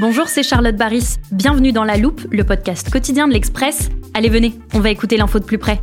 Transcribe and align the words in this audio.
Bonjour, 0.00 0.28
c'est 0.28 0.42
Charlotte 0.42 0.76
Baris. 0.76 1.16
Bienvenue 1.30 1.72
dans 1.72 1.84
La 1.84 1.98
Loupe, 1.98 2.22
le 2.30 2.42
podcast 2.42 2.88
quotidien 2.88 3.28
de 3.28 3.34
l'Express. 3.34 3.90
Allez, 4.14 4.30
venez, 4.30 4.54
on 4.72 4.80
va 4.80 4.88
écouter 4.88 5.18
l'info 5.18 5.38
de 5.38 5.44
plus 5.44 5.58
près. 5.58 5.82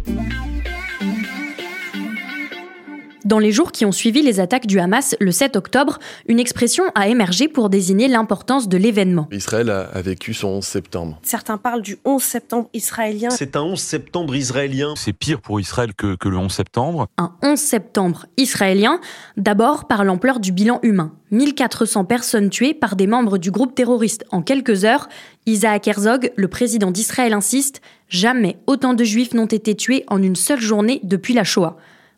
Dans 3.27 3.39
les 3.39 3.51
jours 3.51 3.73
qui 3.73 3.83
ont 3.83 3.91
suivi 3.91 4.21
les 4.21 4.39
attaques 4.39 4.67
du 4.67 4.79
Hamas 4.79 5.13
le 5.19 5.33
7 5.33 5.57
octobre, 5.57 5.99
une 6.29 6.39
expression 6.39 6.85
a 6.95 7.09
émergé 7.09 7.49
pour 7.49 7.69
désigner 7.69 8.07
l'importance 8.07 8.69
de 8.69 8.77
l'événement. 8.77 9.27
Israël 9.33 9.69
a, 9.69 9.81
a 9.81 10.01
vécu 10.01 10.33
son 10.33 10.47
11 10.47 10.63
septembre. 10.63 11.19
Certains 11.23 11.57
parlent 11.57 11.81
du 11.81 11.97
11 12.05 12.23
septembre 12.23 12.69
israélien. 12.73 13.29
C'est 13.29 13.57
un 13.57 13.63
11 13.63 13.77
septembre 13.77 14.33
israélien. 14.33 14.93
C'est 14.95 15.11
pire 15.11 15.41
pour 15.41 15.59
Israël 15.59 15.93
que, 15.93 16.15
que 16.15 16.29
le 16.29 16.37
11 16.37 16.49
septembre. 16.49 17.07
Un 17.17 17.33
11 17.43 17.59
septembre 17.59 18.27
israélien, 18.37 19.01
d'abord 19.35 19.87
par 19.87 20.05
l'ampleur 20.05 20.39
du 20.39 20.53
bilan 20.53 20.79
humain. 20.81 21.11
1400 21.31 22.05
personnes 22.05 22.49
tuées 22.49 22.73
par 22.73 22.95
des 22.95 23.07
membres 23.07 23.37
du 23.37 23.51
groupe 23.51 23.75
terroriste 23.75 24.23
en 24.31 24.41
quelques 24.41 24.85
heures. 24.85 25.09
Isaac 25.45 25.85
Herzog, 25.85 26.31
le 26.37 26.47
président 26.47 26.91
d'Israël, 26.91 27.33
insiste 27.33 27.81
Jamais 28.07 28.55
autant 28.67 28.93
de 28.93 29.03
juifs 29.03 29.33
n'ont 29.33 29.47
été 29.47 29.75
tués 29.75 30.05
en 30.07 30.23
une 30.23 30.37
seule 30.37 30.61
journée 30.61 31.01
depuis 31.03 31.33
la 31.33 31.43
Shoah. 31.43 31.75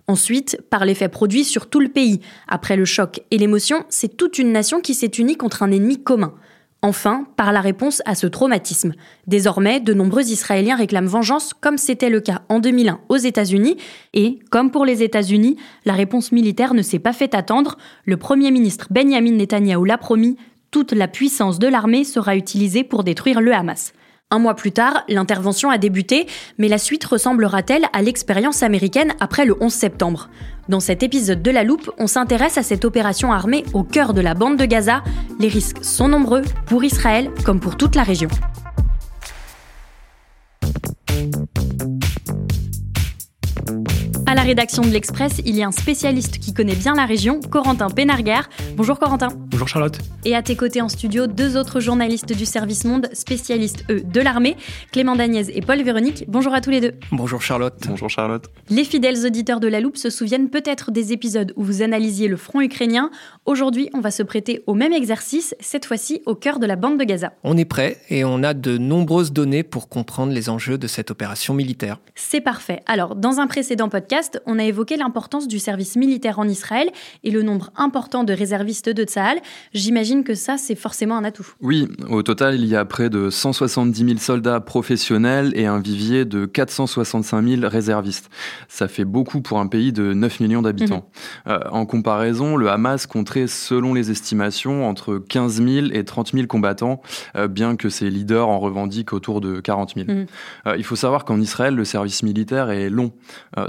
Ensuite, 0.10 0.60
par 0.72 0.86
l'effet 0.86 1.08
produit 1.08 1.44
sur 1.44 1.70
tout 1.70 1.80
le 1.80 1.88
pays. 1.88 2.20
Après 2.48 2.76
le 2.76 2.84
choc 2.84 3.22
et 3.30 3.38
l'émotion, 3.38 3.86
c'est 3.90 4.18
toute 4.18 4.40
une 4.40 4.52
nation 4.52 4.82
qui 4.82 4.96
s'est 4.96 5.06
unie 5.06 5.38
contre 5.38 5.62
un 5.62 5.70
ennemi 5.70 6.02
commun. 6.02 6.34
Enfin, 6.82 7.28
par 7.38 7.54
la 7.54 7.62
réponse 7.62 8.02
à 8.08 8.16
ce 8.16 8.26
traumatisme. 8.26 8.94
Désormais, 9.28 9.80
de 9.80 9.94
nombreux 9.94 10.24
Israéliens 10.24 10.78
réclament 10.78 11.06
vengeance, 11.06 11.54
comme 11.54 11.78
c'était 11.78 12.10
le 12.10 12.22
cas 12.22 12.42
en 12.50 12.58
2001 12.58 13.02
aux 13.08 13.18
États-Unis. 13.18 13.78
Et, 14.16 14.40
comme 14.50 14.72
pour 14.72 14.84
les 14.84 15.04
États-Unis, 15.04 15.58
la 15.86 15.94
réponse 15.94 16.32
militaire 16.32 16.74
ne 16.74 16.82
s'est 16.82 16.98
pas 16.98 17.14
fait 17.14 17.36
attendre. 17.36 17.78
Le 18.06 18.18
Premier 18.18 18.50
ministre 18.50 18.88
Benjamin 18.90 19.34
Netanyahou 19.34 19.86
l'a 19.86 20.00
promis, 20.00 20.38
toute 20.72 20.92
la 20.92 21.08
puissance 21.08 21.60
de 21.60 21.68
l'armée 21.68 22.04
sera 22.04 22.36
utilisée 22.36 22.84
pour 22.84 23.04
détruire 23.04 23.42
le 23.42 23.54
Hamas. 23.54 23.94
Un 24.32 24.38
mois 24.38 24.54
plus 24.54 24.72
tard, 24.72 25.06
l'intervention 25.08 25.72
a 25.72 25.80
débuté, 25.80 26.28
mais 26.60 26.68
la 26.68 26.78
suite 26.78 27.04
ressemblera-t-elle 27.04 27.86
à 27.94 28.04
l'expérience 28.04 28.62
américaine 28.62 29.16
après 29.20 29.44
le 29.44 29.56
11 29.60 29.74
septembre? 29.74 30.30
Dans 30.68 30.80
cet 30.80 31.02
épisode 31.02 31.42
de 31.42 31.50
La 31.50 31.64
Loupe, 31.64 31.90
on 31.98 32.06
s'intéresse 32.06 32.60
à 32.60 32.62
cette 32.62 32.86
opération 32.86 33.34
armée 33.34 33.64
au 33.74 33.82
cœur 33.82 34.14
de 34.14 34.22
la 34.22 34.36
bande 34.36 34.58
de 34.58 34.66
Gaza. 34.66 35.04
Les 35.40 35.48
risques 35.48 35.84
sont 35.84 36.08
nombreux 36.08 36.44
pour 36.68 36.84
Israël 36.84 37.32
comme 37.44 37.60
pour 37.60 37.76
toute 37.76 37.96
la 37.96 38.04
région. 38.04 38.30
À 44.30 44.36
la 44.36 44.44
rédaction 44.44 44.84
de 44.84 44.90
l'Express, 44.90 45.42
il 45.44 45.56
y 45.56 45.64
a 45.64 45.68
un 45.68 45.72
spécialiste 45.72 46.38
qui 46.38 46.54
connaît 46.54 46.76
bien 46.76 46.94
la 46.94 47.08
région, 47.08 47.40
Corentin 47.40 47.90
Pénarguer. 47.90 48.42
Bonjour 48.76 49.00
Corentin. 49.00 49.30
Bonjour 49.48 49.68
Charlotte. 49.68 49.98
Et 50.24 50.36
à 50.36 50.44
tes 50.44 50.56
côtés 50.56 50.84
en 50.84 50.88
studio, 50.88 51.26
deux 51.26 51.58
autres 51.58 51.80
journalistes 51.80 52.32
du 52.32 52.46
service 52.46 52.86
Monde, 52.86 53.10
spécialistes 53.14 53.86
eux 53.90 54.02
de 54.02 54.22
l'armée, 54.22 54.56
Clément 54.92 55.16
Dagnès 55.16 55.50
et 55.52 55.62
Paul 55.62 55.82
Véronique. 55.82 56.26
Bonjour 56.28 56.54
à 56.54 56.62
tous 56.62 56.70
les 56.70 56.80
deux. 56.80 56.94
Bonjour 57.12 57.42
Charlotte. 57.42 57.74
Bonjour 57.88 58.08
Charlotte. 58.08 58.46
Les 58.70 58.84
fidèles 58.84 59.26
auditeurs 59.26 59.60
de 59.60 59.68
la 59.68 59.80
Loupe 59.80 59.98
se 59.98 60.12
souviennent 60.12 60.52
peut-être 60.52 60.92
des 60.92 61.12
épisodes 61.12 61.52
où 61.56 61.64
vous 61.64 61.82
analysiez 61.82 62.28
le 62.28 62.38
front 62.38 62.62
ukrainien. 62.62 63.10
Aujourd'hui, 63.48 63.90
on 63.96 64.00
va 64.00 64.12
se 64.12 64.22
prêter 64.22 64.62
au 64.68 64.76
même 64.76 64.94
exercice, 64.94 65.56
cette 65.60 65.86
fois-ci 65.86 66.22
au 66.28 66.36
cœur 66.36 66.60
de 66.60 66.68
la 66.68 66.76
bande 66.76 67.00
de 67.00 67.04
Gaza. 67.04 67.34
On 67.44 67.58
est 67.58 67.66
prêt 67.66 67.98
et 68.10 68.24
on 68.24 68.44
a 68.44 68.54
de 68.54 68.78
nombreuses 68.78 69.32
données 69.32 69.64
pour 69.64 69.90
comprendre 69.90 70.34
les 70.34 70.50
enjeux 70.50 70.78
de 70.78 70.86
cette 70.86 71.10
opération 71.10 71.56
militaire. 71.56 71.98
C'est 72.14 72.42
parfait. 72.42 72.84
Alors, 72.86 73.16
dans 73.16 73.40
un 73.40 73.48
précédent 73.48 73.90
podcast, 73.90 74.19
on 74.46 74.60
a 74.60 74.64
évoqué 74.64 74.98
l'importance 74.98 75.48
du 75.48 75.60
service 75.60 75.96
militaire 75.96 76.40
en 76.40 76.48
Israël 76.48 76.90
et 77.24 77.32
le 77.32 77.42
nombre 77.42 77.72
important 77.76 78.24
de 78.24 78.34
réservistes 78.34 78.90
de 78.90 79.04
Tsahal. 79.04 79.40
J'imagine 79.74 80.24
que 80.24 80.36
ça, 80.36 80.58
c'est 80.58 80.76
forcément 80.76 81.18
un 81.18 81.24
atout. 81.24 81.48
Oui, 81.62 81.88
au 82.10 82.24
total, 82.24 82.56
il 82.56 82.66
y 82.66 82.76
a 82.76 82.86
près 82.86 83.10
de 83.10 83.30
170 83.30 84.06
000 84.06 84.18
soldats 84.20 84.60
professionnels 84.60 85.52
et 85.56 85.66
un 85.66 85.80
vivier 85.80 86.26
de 86.26 86.46
465 86.46 87.48
000 87.48 87.62
réservistes. 87.68 88.30
Ça 88.68 88.88
fait 88.88 89.06
beaucoup 89.06 89.42
pour 89.42 89.60
un 89.60 89.68
pays 89.68 89.94
de 89.94 90.14
9 90.14 90.40
millions 90.40 90.62
d'habitants. 90.62 91.10
Mmh. 91.46 91.50
Euh, 91.50 91.60
en 91.72 91.86
comparaison, 91.86 92.56
le 92.56 92.70
Hamas 92.70 93.08
compterait, 93.08 93.48
selon 93.48 93.94
les 93.94 94.12
estimations, 94.12 94.88
entre 94.88 95.18
15 95.18 95.64
000 95.64 95.88
et 95.92 96.04
30 96.04 96.34
000 96.34 96.48
combattants, 96.48 97.02
euh, 97.36 97.48
bien 97.48 97.76
que 97.76 97.90
ses 97.90 98.10
leaders 98.10 98.48
en 98.48 98.60
revendiquent 98.60 99.14
autour 99.14 99.42
de 99.42 99.60
40 99.60 99.94
000. 99.96 100.08
Mmh. 100.08 100.26
Euh, 100.68 100.76
il 100.78 100.84
faut 100.84 100.96
savoir 100.96 101.26
qu'en 101.26 101.40
Israël, 101.40 101.76
le 101.76 101.86
service 101.86 102.24
militaire 102.24 102.70
est 102.70 102.90
long. 102.90 103.12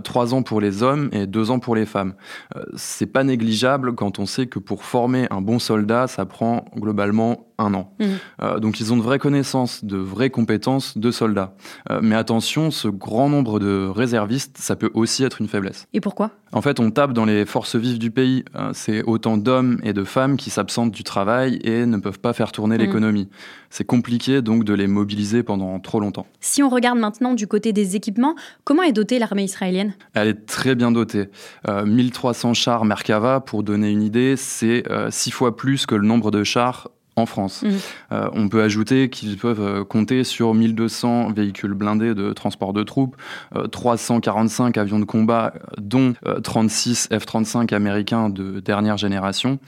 Trois 0.05 0.35
ans 0.35 0.40
pour 0.43 0.61
les 0.61 0.83
hommes 0.83 1.09
et 1.13 1.27
deux 1.27 1.51
ans 1.51 1.59
pour 1.59 1.75
les 1.75 1.87
femmes. 1.87 2.15
Euh, 2.57 2.65
c'est 2.77 3.07
pas 3.07 3.25
négligeable 3.25 3.95
quand 3.95 4.19
on 4.19 4.27
sait 4.27 4.47
que 4.47 4.59
pour 4.59 4.85
former 4.85 5.27
un 5.31 5.41
bon 5.41 5.59
soldat, 5.59 6.07
ça 6.07 6.27
prend 6.27 6.65
globalement 6.77 7.47
un 7.61 7.75
an. 7.75 7.93
Mmh. 7.99 8.05
Euh, 8.43 8.59
donc 8.59 8.81
ils 8.81 8.93
ont 8.93 8.97
de 8.97 9.03
vraies 9.03 9.19
connaissances, 9.19 9.85
de 9.85 9.97
vraies 9.97 10.31
compétences 10.31 10.97
de 10.97 11.11
soldats. 11.11 11.55
Euh, 11.91 12.01
mais 12.03 12.17
attention, 12.17 12.71
ce 12.71 12.89
grand 12.89 13.29
nombre 13.29 13.61
de 13.61 13.87
réservistes, 13.87 14.57
ça 14.59 14.77
peut 14.77 14.91
aussi 14.95 15.25
être 15.25 15.41
une 15.41 15.49
faiblesse. 15.49 15.87
Et 15.93 16.01
pourquoi? 16.01 16.31
En 16.53 16.63
fait, 16.63 16.81
on 16.81 16.91
tape 16.91 17.13
dans 17.13 17.27
les 17.27 17.47
forces 17.47 17.77
vives 17.77 17.99
du 17.99 18.11
pays. 18.11 18.45
Euh, 18.57 18.71
c'est 18.75 19.03
autant 19.03 19.37
d'hommes 19.37 19.79
et 19.85 19.93
de 19.93 20.05
femmes 20.05 20.37
qui 20.37 20.51
s'absentent 20.51 20.91
du 20.91 21.05
travail 21.05 21.61
et 21.63 21.87
ne 21.87 21.99
peuvent 21.99 22.19
pas 22.19 22.33
faire 22.33 22.51
tourner 22.51 22.77
mmh. 22.77 22.81
l'économie. 22.81 23.29
C'est 23.69 23.85
compliqué 23.85 24.43
donc 24.43 24.65
de 24.65 24.75
les 24.75 24.89
mobiliser 24.89 25.43
pendant 25.43 25.79
trop 25.79 26.01
longtemps. 26.01 26.27
Si 26.41 26.63
on 26.63 26.69
regarde 26.69 26.99
maintenant 26.99 27.35
du 27.35 27.47
côté 27.47 27.73
des 27.73 27.95
équipements, 27.95 28.35
comment 28.65 28.83
est 28.83 28.93
dotée 28.93 29.19
l'armée 29.19 29.45
israélienne? 29.45 29.95
Elle 30.15 30.30
est 30.31 30.47
très 30.47 30.75
bien 30.75 30.93
dotée. 30.93 31.29
1300 31.69 32.55
chars 32.55 32.85
Merkava, 32.85 33.41
pour 33.41 33.63
donner 33.63 33.91
une 33.91 34.03
idée, 34.03 34.37
c'est 34.37 34.85
six 35.11 35.31
fois 35.31 35.57
plus 35.57 35.87
que 35.87 35.95
le 35.95 36.07
nombre 36.07 36.31
de 36.31 36.45
chars 36.45 36.89
en 37.21 37.27
France. 37.27 37.63
Mmh. 37.63 37.69
Euh, 38.13 38.29
on 38.33 38.49
peut 38.49 38.63
ajouter 38.63 39.11
qu'ils 39.11 39.37
peuvent 39.37 39.61
euh, 39.61 39.85
compter 39.85 40.25
sur 40.25 40.55
1200 40.55 41.33
véhicules 41.33 41.75
blindés 41.75 42.15
de 42.15 42.33
transport 42.33 42.73
de 42.73 42.83
troupes, 42.83 43.17
euh, 43.57 43.67
345 43.67 44.77
avions 44.79 44.99
de 44.99 45.05
combat, 45.05 45.53
dont 45.79 46.15
36 46.43 47.09
F-35 47.11 47.75
américains 47.75 48.29
de 48.31 48.61
dernière 48.61 48.97
génération. 48.97 49.59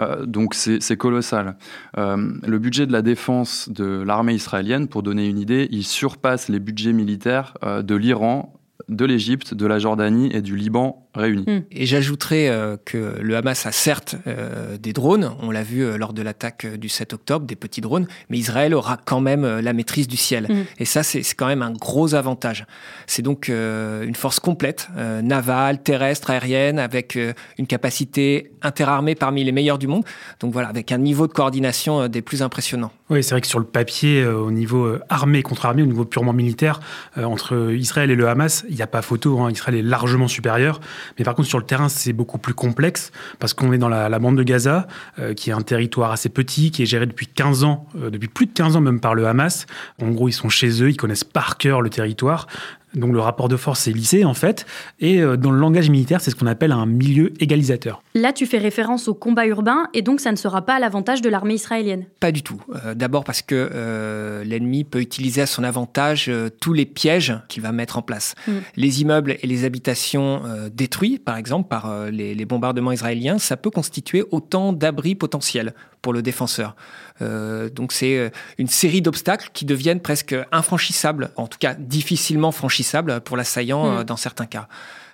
Euh, 0.00 0.26
donc 0.26 0.54
c'est 0.54 0.96
colossal. 0.96 1.56
le 1.96 2.58
budget 2.58 2.86
de 2.86 2.92
la 2.92 3.02
défense 3.02 3.68
de 3.68 4.02
l'armée 4.02 4.34
israélienne, 4.34 4.88
pour 4.88 5.02
donner 5.02 5.28
une 5.28 5.38
idée, 5.38 5.68
il 5.70 5.84
surpasse 5.84 6.48
les 6.48 6.58
budgets 6.58 6.92
militaires 6.92 7.54
de 7.62 7.94
l'Iran, 7.94 8.52
de 8.88 9.04
l'Égypte, 9.04 9.54
de 9.54 9.66
la 9.66 9.78
Jordanie 9.78 10.30
et 10.32 10.42
du 10.42 10.56
Liban 10.56 11.04
réunis. 11.14 11.44
Mmh. 11.46 11.60
Et 11.70 11.86
j'ajouterais 11.86 12.48
euh, 12.48 12.76
que 12.84 13.18
le 13.20 13.36
Hamas 13.36 13.66
a 13.66 13.72
certes 13.72 14.16
euh, 14.26 14.76
des 14.78 14.92
drones, 14.92 15.32
on 15.40 15.50
l'a 15.50 15.62
vu 15.62 15.82
euh, 15.82 15.96
lors 15.96 16.12
de 16.12 16.22
l'attaque 16.22 16.66
du 16.66 16.88
7 16.88 17.12
octobre, 17.12 17.46
des 17.46 17.56
petits 17.56 17.80
drones, 17.80 18.06
mais 18.30 18.38
Israël 18.38 18.74
aura 18.74 18.96
quand 18.96 19.20
même 19.20 19.44
la 19.44 19.72
maîtrise 19.72 20.08
du 20.08 20.16
ciel. 20.16 20.46
Mmh. 20.48 20.54
Et 20.78 20.84
ça, 20.84 21.02
c'est 21.02 21.22
quand 21.34 21.46
même 21.46 21.62
un 21.62 21.72
gros 21.72 22.14
avantage. 22.14 22.66
C'est 23.06 23.22
donc 23.22 23.48
une 23.48 24.14
force 24.14 24.40
complète, 24.40 24.88
navale, 25.22 25.82
terrestre, 25.82 26.30
aérienne, 26.30 26.78
avec 26.78 27.18
une 27.58 27.66
capacité 27.66 28.52
interarmée 28.62 29.14
parmi 29.14 29.44
les 29.44 29.52
meilleures 29.52 29.78
du 29.78 29.86
monde. 29.86 30.04
Donc 30.40 30.52
voilà, 30.52 30.68
avec 30.68 30.92
un 30.92 30.98
niveau 30.98 31.26
de 31.26 31.32
coordination 31.32 32.08
des 32.08 32.22
plus 32.22 32.42
impressionnants. 32.42 32.92
Oui, 33.10 33.22
c'est 33.22 33.32
vrai 33.32 33.40
que 33.40 33.46
sur 33.46 33.58
le 33.58 33.64
papier, 33.64 34.24
au 34.26 34.50
niveau 34.50 34.96
armée 35.08 35.42
contre 35.42 35.66
armée, 35.66 35.82
au 35.82 35.86
niveau 35.86 36.04
purement 36.04 36.32
militaire, 36.32 36.80
entre 37.16 37.72
Israël 37.72 38.10
et 38.10 38.16
le 38.16 38.28
Hamas, 38.28 38.64
il 38.74 38.76
n'y 38.76 38.82
a 38.82 38.88
pas 38.88 39.02
photo, 39.02 39.40
hein, 39.40 39.50
Israël 39.50 39.78
est 39.78 39.82
largement 39.82 40.28
supérieur. 40.28 40.80
Mais 41.18 41.24
par 41.24 41.34
contre, 41.34 41.48
sur 41.48 41.58
le 41.58 41.64
terrain, 41.64 41.88
c'est 41.88 42.12
beaucoup 42.12 42.38
plus 42.38 42.54
complexe 42.54 43.12
parce 43.38 43.54
qu'on 43.54 43.72
est 43.72 43.78
dans 43.78 43.88
la, 43.88 44.18
bande 44.18 44.36
de 44.36 44.42
Gaza, 44.42 44.86
euh, 45.18 45.32
qui 45.32 45.50
est 45.50 45.52
un 45.52 45.62
territoire 45.62 46.10
assez 46.10 46.28
petit, 46.28 46.70
qui 46.70 46.82
est 46.82 46.86
géré 46.86 47.06
depuis 47.06 47.26
15 47.26 47.64
ans, 47.64 47.86
euh, 47.96 48.10
depuis 48.10 48.28
plus 48.28 48.46
de 48.46 48.52
15 48.52 48.76
ans 48.76 48.80
même 48.80 49.00
par 49.00 49.14
le 49.14 49.26
Hamas. 49.26 49.66
En 50.02 50.10
gros, 50.10 50.28
ils 50.28 50.32
sont 50.32 50.48
chez 50.48 50.82
eux, 50.82 50.90
ils 50.90 50.96
connaissent 50.96 51.24
par 51.24 51.56
cœur 51.56 51.80
le 51.80 51.90
territoire. 51.90 52.46
Donc 52.94 53.12
le 53.12 53.20
rapport 53.20 53.48
de 53.48 53.56
force 53.56 53.88
est 53.88 53.92
lissé 53.92 54.24
en 54.24 54.34
fait, 54.34 54.66
et 55.00 55.20
euh, 55.20 55.36
dans 55.36 55.50
le 55.50 55.58
langage 55.58 55.90
militaire, 55.90 56.20
c'est 56.20 56.30
ce 56.30 56.36
qu'on 56.36 56.46
appelle 56.46 56.72
un 56.72 56.86
milieu 56.86 57.32
égalisateur. 57.40 58.02
Là, 58.14 58.32
tu 58.32 58.46
fais 58.46 58.58
référence 58.58 59.08
au 59.08 59.14
combat 59.14 59.46
urbain, 59.46 59.88
et 59.94 60.02
donc 60.02 60.20
ça 60.20 60.30
ne 60.30 60.36
sera 60.36 60.62
pas 60.62 60.74
à 60.74 60.78
l'avantage 60.78 61.20
de 61.20 61.28
l'armée 61.28 61.54
israélienne 61.54 62.06
Pas 62.20 62.32
du 62.32 62.42
tout. 62.42 62.60
Euh, 62.84 62.94
d'abord 62.94 63.24
parce 63.24 63.42
que 63.42 63.70
euh, 63.72 64.44
l'ennemi 64.44 64.84
peut 64.84 65.00
utiliser 65.00 65.42
à 65.42 65.46
son 65.46 65.64
avantage 65.64 66.30
tous 66.60 66.72
les 66.72 66.86
pièges 66.86 67.34
qu'il 67.48 67.62
va 67.62 67.72
mettre 67.72 67.98
en 67.98 68.02
place. 68.02 68.34
Mm. 68.46 68.52
Les 68.76 69.02
immeubles 69.02 69.36
et 69.42 69.46
les 69.46 69.64
habitations 69.64 70.42
détruits, 70.72 71.18
par 71.18 71.36
exemple, 71.36 71.68
par 71.68 72.10
les, 72.10 72.34
les 72.34 72.44
bombardements 72.44 72.92
israéliens, 72.92 73.38
ça 73.38 73.56
peut 73.56 73.70
constituer 73.70 74.24
autant 74.30 74.72
d'abris 74.72 75.14
potentiels 75.14 75.74
pour 76.04 76.12
le 76.12 76.20
défenseur. 76.20 76.76
Euh, 77.22 77.70
donc 77.70 77.92
c'est 77.92 78.18
euh, 78.18 78.28
une 78.58 78.68
série 78.68 79.00
d'obstacles 79.00 79.48
qui 79.54 79.64
deviennent 79.64 80.00
presque 80.00 80.36
infranchissables, 80.52 81.30
en 81.36 81.46
tout 81.46 81.58
cas 81.58 81.72
difficilement 81.72 82.52
franchissables 82.52 83.22
pour 83.22 83.38
l'assaillant 83.38 83.86
euh, 83.86 84.04
dans 84.04 84.18
certains 84.18 84.44
cas. 84.44 84.68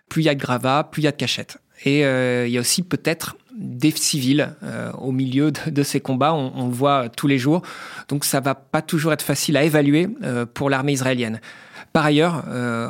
Plus 0.08 0.22
il 0.22 0.24
y 0.24 0.28
a 0.28 0.34
de 0.34 0.40
gravats, 0.40 0.88
plus 0.90 1.02
il 1.02 1.04
y 1.04 1.08
a 1.08 1.12
de 1.12 1.16
cachettes. 1.16 1.58
Et 1.84 2.00
il 2.00 2.50
y 2.50 2.58
a 2.58 2.60
aussi 2.60 2.82
peut-être 2.82 3.36
des 3.56 3.90
civils 3.90 4.54
au 4.98 5.12
milieu 5.12 5.50
de, 5.50 5.82
ces 5.82 5.98
combats, 5.98 6.34
on, 6.34 6.52
on, 6.54 6.66
le 6.66 6.74
voit 6.74 7.08
tous 7.08 7.26
les 7.26 7.38
jours. 7.38 7.62
Donc 8.08 8.26
ça 8.26 8.40
va 8.40 8.54
pas 8.54 8.82
toujours 8.82 9.14
être 9.14 9.22
facile 9.22 9.56
à 9.56 9.62
évaluer 9.62 10.08
pour 10.52 10.68
l'armée 10.68 10.92
israélienne. 10.92 11.40
Par 11.94 12.04
ailleurs, 12.04 12.44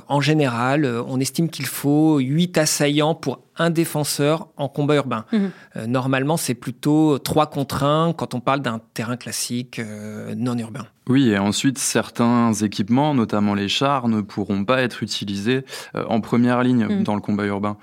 en 0.09 0.21
général, 0.21 0.87
on 1.07 1.21
estime 1.21 1.51
qu'il 1.51 1.67
faut 1.67 2.19
8 2.19 2.59
assaillants 2.59 3.15
pour 3.15 3.45
un 3.61 3.69
défenseur 3.69 4.49
en 4.57 4.69
combat 4.69 4.97
urbain. 4.97 5.27
Mhm. 5.33 5.51
Euh, 5.77 5.87
normalement, 5.87 6.39
c'est 6.39 6.55
plutôt 6.55 7.19
3 7.19 7.47
contre 7.47 7.85
1 7.85 8.15
quand 8.15 8.35
on 8.35 8.41
parle 8.41 8.61
d'un 8.61 8.81
terrain 8.95 9.19
classique 9.19 9.79
euh, 9.79 10.35
non 10.35 10.57
urbain. 10.57 10.87
Oui, 11.09 11.31
et 11.31 11.39
ensuite, 11.39 11.77
certains 11.77 12.53
équipements, 12.53 13.15
notamment 13.15 13.55
les 13.55 13.69
chars, 13.69 14.09
ne 14.09 14.21
pourront 14.21 14.65
pas 14.65 14.81
être 14.81 15.03
utilisés 15.03 15.65
euh, 15.95 16.05
en 16.09 16.21
première 16.21 16.63
ligne 16.63 16.87
mhm. 16.87 17.03
dans 17.03 17.15
le 17.15 17.21
combat 17.21 17.45
urbain. 17.45 17.77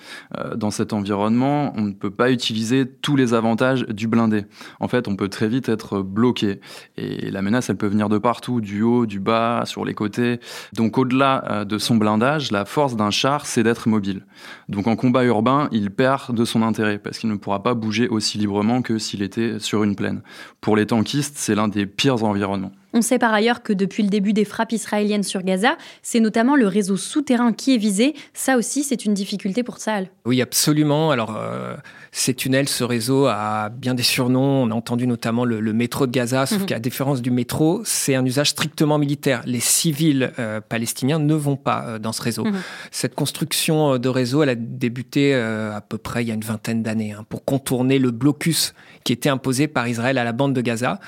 dans 0.55 0.71
cet 0.71 0.93
environnement, 0.93 1.73
on 1.75 1.81
ne 1.81 1.91
peut 1.91 2.09
pas 2.09 2.31
utiliser 2.31 2.87
tous 2.87 3.15
les 3.15 3.33
avantages 3.35 3.85
du 3.87 4.07
blindé. 4.07 4.45
En 4.79 4.87
fait, 4.87 5.07
on 5.07 5.15
peut 5.15 5.29
très 5.29 5.47
vite 5.47 5.69
être 5.69 6.01
bloqué. 6.01 6.59
Et 6.95 7.29
la 7.29 7.43
menace, 7.43 7.69
elle 7.69 7.77
peut 7.77 7.87
venir 7.87 8.09
de 8.09 8.17
partout, 8.17 8.61
du 8.61 8.81
haut, 8.81 9.05
du 9.05 9.19
bas, 9.19 9.63
sur 9.65 9.85
les 9.85 9.93
côtés. 9.93 10.39
Donc, 10.73 10.97
au-delà 10.97 11.65
de 11.65 11.77
son 11.77 11.97
blindage, 11.97 12.51
la 12.51 12.65
force 12.65 12.95
d'un 12.95 13.11
char, 13.11 13.45
c'est 13.45 13.63
d'être 13.63 13.87
mobile. 13.89 14.25
Donc, 14.69 14.87
en 14.87 14.95
combat 14.95 15.23
urbain, 15.23 15.69
il 15.71 15.91
perd 15.91 16.35
de 16.35 16.43
son 16.43 16.61
intérêt 16.61 16.99
parce 16.99 17.19
qu'il 17.19 17.29
ne 17.29 17.35
pourra 17.35 17.63
pas 17.63 17.73
bouger 17.73 18.09
aussi 18.09 18.37
librement 18.37 18.81
que 18.81 18.97
s'il 18.97 19.21
était 19.21 19.59
sur 19.59 19.83
une 19.83 19.95
plaine. 19.95 20.21
Pour 20.59 20.75
les 20.75 20.85
tankistes, 20.85 21.37
c'est 21.37 21.55
l'un 21.55 21.69
des 21.69 21.85
pires 21.85 22.23
environnements. 22.23 22.73
On 22.93 23.01
sait 23.01 23.19
par 23.19 23.33
ailleurs 23.33 23.63
que 23.63 23.73
depuis 23.73 24.01
le 24.01 24.09
début 24.09 24.33
des 24.33 24.45
frappes 24.45 24.71
israéliennes 24.71 25.23
sur 25.23 25.43
Gaza, 25.43 25.77
c'est 26.01 26.19
notamment 26.19 26.55
le 26.55 26.67
réseau 26.67 26.95
souterrain 26.95 27.51
qui 27.51 27.75
est 27.75 27.77
visé. 27.77 28.15
Ça 28.33 28.57
aussi, 28.57 28.83
c'est 28.83 29.03
une 29.03 29.13
difficulté 29.13 29.61
pour 29.61 29.77
Tsahal. 29.77 30.09
Oui, 30.25 30.41
absolument. 30.41 31.11
Alors, 31.11 31.35
euh, 31.35 31.75
ces 32.11 32.33
tunnels, 32.33 32.69
ce 32.69 32.85
réseau 32.85 33.25
a 33.25 33.69
bien 33.69 33.93
des 33.93 34.03
surnoms. 34.03 34.63
On 34.63 34.71
a 34.71 34.73
entendu 34.73 35.05
notamment 35.05 35.43
le, 35.43 35.61
métro 35.73 36.07
de 36.07 36.11
Gaza, 36.11 36.45
sauf 36.45 36.61
mhm. 36.61 36.65
qu'à 36.65 36.79
différence 36.79 37.21
du 37.21 37.29
métro, 37.29 37.81
c'est 37.83 38.15
un 38.15 38.25
usage 38.25 38.49
strictement 38.49 38.97
militaire. 38.97 39.43
Les 39.45 39.59
civils 39.59 40.31
euh, 40.39 40.61
palestiniens 40.61 41.19
ne 41.19 41.35
vont 41.35 41.57
pas 41.57 41.83
euh, 41.85 41.99
dans 41.99 42.13
ce 42.13 42.21
réseau. 42.21 42.45
Mhm. 42.45 42.55
Cette 42.91 43.15
construction 43.15 43.97
de 43.97 44.09
réseau, 44.09 44.43
elle 44.43 44.49
a 44.49 44.55
débuté 44.55 45.35
à 45.35 45.81
peu 45.81 45.97
près 45.97 46.23
il 46.23 46.29
y 46.29 46.31
a 46.31 46.33
une 46.33 46.41
vingtaine 46.41 46.83
d'années 46.83 47.11
hein, 47.11 47.25
pour 47.27 47.43
contourner 47.43 47.99
le 47.99 48.11
blocus 48.11 48.73
qui 49.07 49.13
était 49.13 49.29
imposé 49.29 49.69
par 49.69 49.87
Israël 49.87 50.17
à 50.17 50.25
la 50.25 50.33
bande 50.33 50.53
de 50.53 50.59
Gaza 50.59 50.99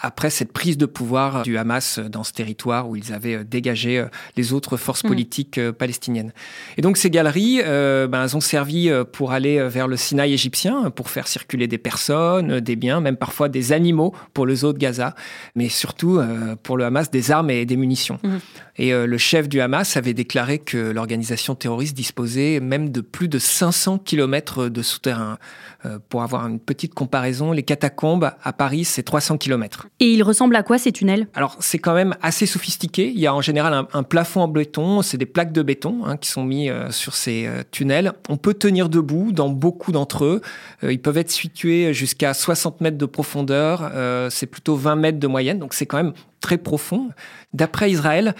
après 0.00 0.30
cette 0.30 0.52
prise 0.52 0.78
de 0.78 0.86
pouvoir 0.86 1.42
du 1.42 1.58
Hamas 1.58 1.98
dans 1.98 2.22
ce 2.22 2.32
territoire 2.32 2.88
où 2.88 2.96
ils 2.96 3.12
avaient 3.12 3.36
euh, 3.36 3.44
dégagé 3.44 3.98
euh, 3.98 4.06
les 4.36 4.52
autres 4.52 4.76
forces 4.76 5.04
mm. 5.04 5.08
politiques 5.08 5.58
euh, 5.58 5.72
palestiniennes. 5.72 6.32
Et 6.76 6.82
donc 6.82 6.96
ces 6.96 7.10
galeries, 7.10 7.60
ben, 7.62 8.22
elles 8.22 8.36
ont 8.36 8.40
servi 8.40 8.90
pour 9.12 9.32
aller 9.32 9.66
vers 9.68 9.88
le 9.88 9.96
Sinaï 9.96 10.32
égyptien, 10.32 10.90
pour 10.90 11.10
faire 11.10 11.26
circuler 11.26 11.66
des 11.66 11.78
personnes, 11.78 12.60
des 12.60 12.76
biens, 12.76 13.00
même 13.00 13.16
parfois 13.16 13.48
des 13.48 13.72
animaux 13.72 14.14
pour 14.34 14.46
le 14.46 14.54
zoo 14.54 14.72
de 14.72 14.78
Gaza, 14.78 15.14
mais 15.54 15.68
surtout 15.68 16.20
pour 16.62 16.76
le 16.76 16.84
Hamas 16.84 17.10
des 17.10 17.30
armes 17.30 17.50
et 17.50 17.64
des 17.64 17.76
munitions. 17.76 18.18
Mm. 18.22 18.36
Et 18.78 18.92
le 18.92 19.18
chef 19.18 19.48
du 19.48 19.60
Hamas 19.60 19.96
avait 19.96 20.14
déclaré 20.14 20.58
que 20.58 20.76
l'organisation 20.76 21.54
terroriste 21.54 21.96
disposait 21.96 22.60
même 22.60 22.90
de 22.90 23.00
plus 23.00 23.28
de 23.28 23.38
500 23.38 23.98
kilomètres 23.98 24.68
de 24.68 24.82
souterrain. 24.82 25.38
pour 26.08 26.22
avoir 26.22 26.46
une 26.46 26.60
petite 26.60 26.94
comparaison, 26.94 27.15
les 27.52 27.62
catacombes 27.62 28.30
à 28.42 28.52
Paris, 28.52 28.84
c'est 28.84 29.02
300 29.02 29.38
kilomètres. 29.38 29.86
Et 30.00 30.06
il 30.06 30.22
ressemble 30.22 30.56
à 30.56 30.62
quoi 30.62 30.78
ces 30.78 30.92
tunnels? 30.92 31.28
Alors, 31.34 31.56
c'est 31.60 31.78
quand 31.78 31.94
même 31.94 32.14
assez 32.22 32.46
sophistiqué. 32.46 33.10
Il 33.14 33.18
y 33.20 33.26
a 33.26 33.34
en 33.34 33.40
général 33.40 33.86
un, 33.92 34.02
plafond 34.02 34.42
en 34.42 34.48
béton, 34.48 35.02
c'est 35.02 35.18
des 35.18 35.26
plaques 35.26 35.52
de 35.52 35.62
béton 35.62 36.02
hein, 36.06 36.16
qui 36.16 36.28
sont 36.28 36.44
mis 36.44 36.70
euh, 36.70 36.90
sur 36.90 37.14
ces 37.14 37.46
euh, 37.46 37.62
tunnels. 37.70 38.12
On 38.28 38.36
peut 38.36 38.54
tenir 38.54 38.88
debout 38.88 39.32
dans 39.32 39.48
beaucoup 39.48 39.92
d'entre 39.92 40.24
eux. 40.24 40.40
Euh, 40.84 40.92
ils 40.92 41.00
peuvent 41.00 41.18
être 41.18 41.30
situés 41.30 41.92
jusqu'à 41.92 42.34
60 42.34 42.80
mètres 42.80 42.98
de 42.98 43.06
profondeur. 43.06 43.90
c'est 44.30 44.46
plutôt 44.46 44.76
20 44.76 44.96
mètres 44.96 45.18
de 45.18 45.26
moyenne, 45.26 45.58
donc 45.58 45.74
c'est 45.74 45.86
quand 45.86 45.96
même 45.96 46.12
très 46.46 46.58
profond. 46.58 47.10
D'après 47.52 47.90
Israël, 47.90 48.34